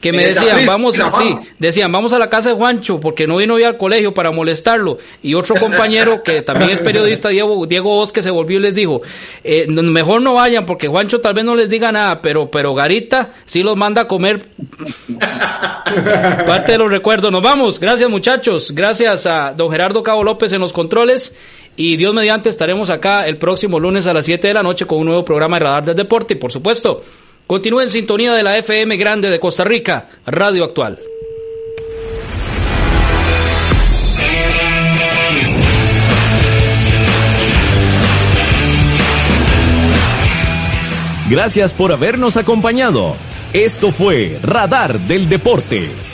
[0.00, 3.54] que me decían, vamos, sí, decían, vamos a la casa de Juancho porque no vino
[3.54, 4.96] hoy al colegio para molestarlo.
[5.22, 9.02] Y otro compañero que también es periodista, Diego, Diego Osque, se volvió y les dijo,
[9.44, 13.34] eh, mejor no vayan porque Juancho tal vez no les diga nada, pero, pero Garita
[13.44, 14.48] sí los manda a comer.
[16.46, 17.30] Parte de los recuerdos.
[17.30, 17.78] Nos vamos.
[17.78, 18.72] Gracias muchachos.
[18.74, 21.34] Gracias a don Gerardo Cabo López en los controles.
[21.76, 24.98] Y Dios mediante estaremos acá el próximo lunes a las 7 de la noche con
[24.98, 26.34] un nuevo programa de Radar del Deporte.
[26.34, 27.02] Y por supuesto,
[27.46, 31.00] continúe en sintonía de la FM Grande de Costa Rica, Radio Actual.
[41.28, 43.16] Gracias por habernos acompañado.
[43.52, 46.13] Esto fue Radar del Deporte.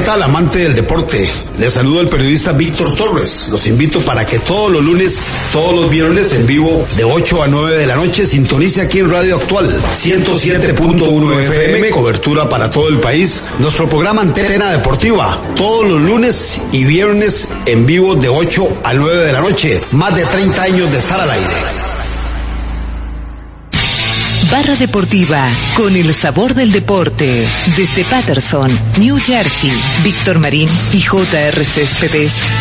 [0.00, 1.30] ¿Qué tal amante del deporte?
[1.58, 3.48] Les saludo el periodista Víctor Torres.
[3.50, 5.18] Los invito para que todos los lunes,
[5.52, 9.10] todos los viernes en vivo de 8 a 9 de la noche sintonice aquí en
[9.10, 13.44] Radio Actual 107.1 FM, cobertura para todo el país.
[13.58, 19.18] Nuestro programa Antena Deportiva, todos los lunes y viernes en vivo de 8 a 9
[19.18, 19.82] de la noche.
[19.92, 21.89] Más de 30 años de estar al aire.
[24.50, 27.46] Barra Deportiva, con el sabor del deporte.
[27.76, 29.70] Desde Patterson, New Jersey,
[30.02, 32.32] Víctor Marín y JR Céspedes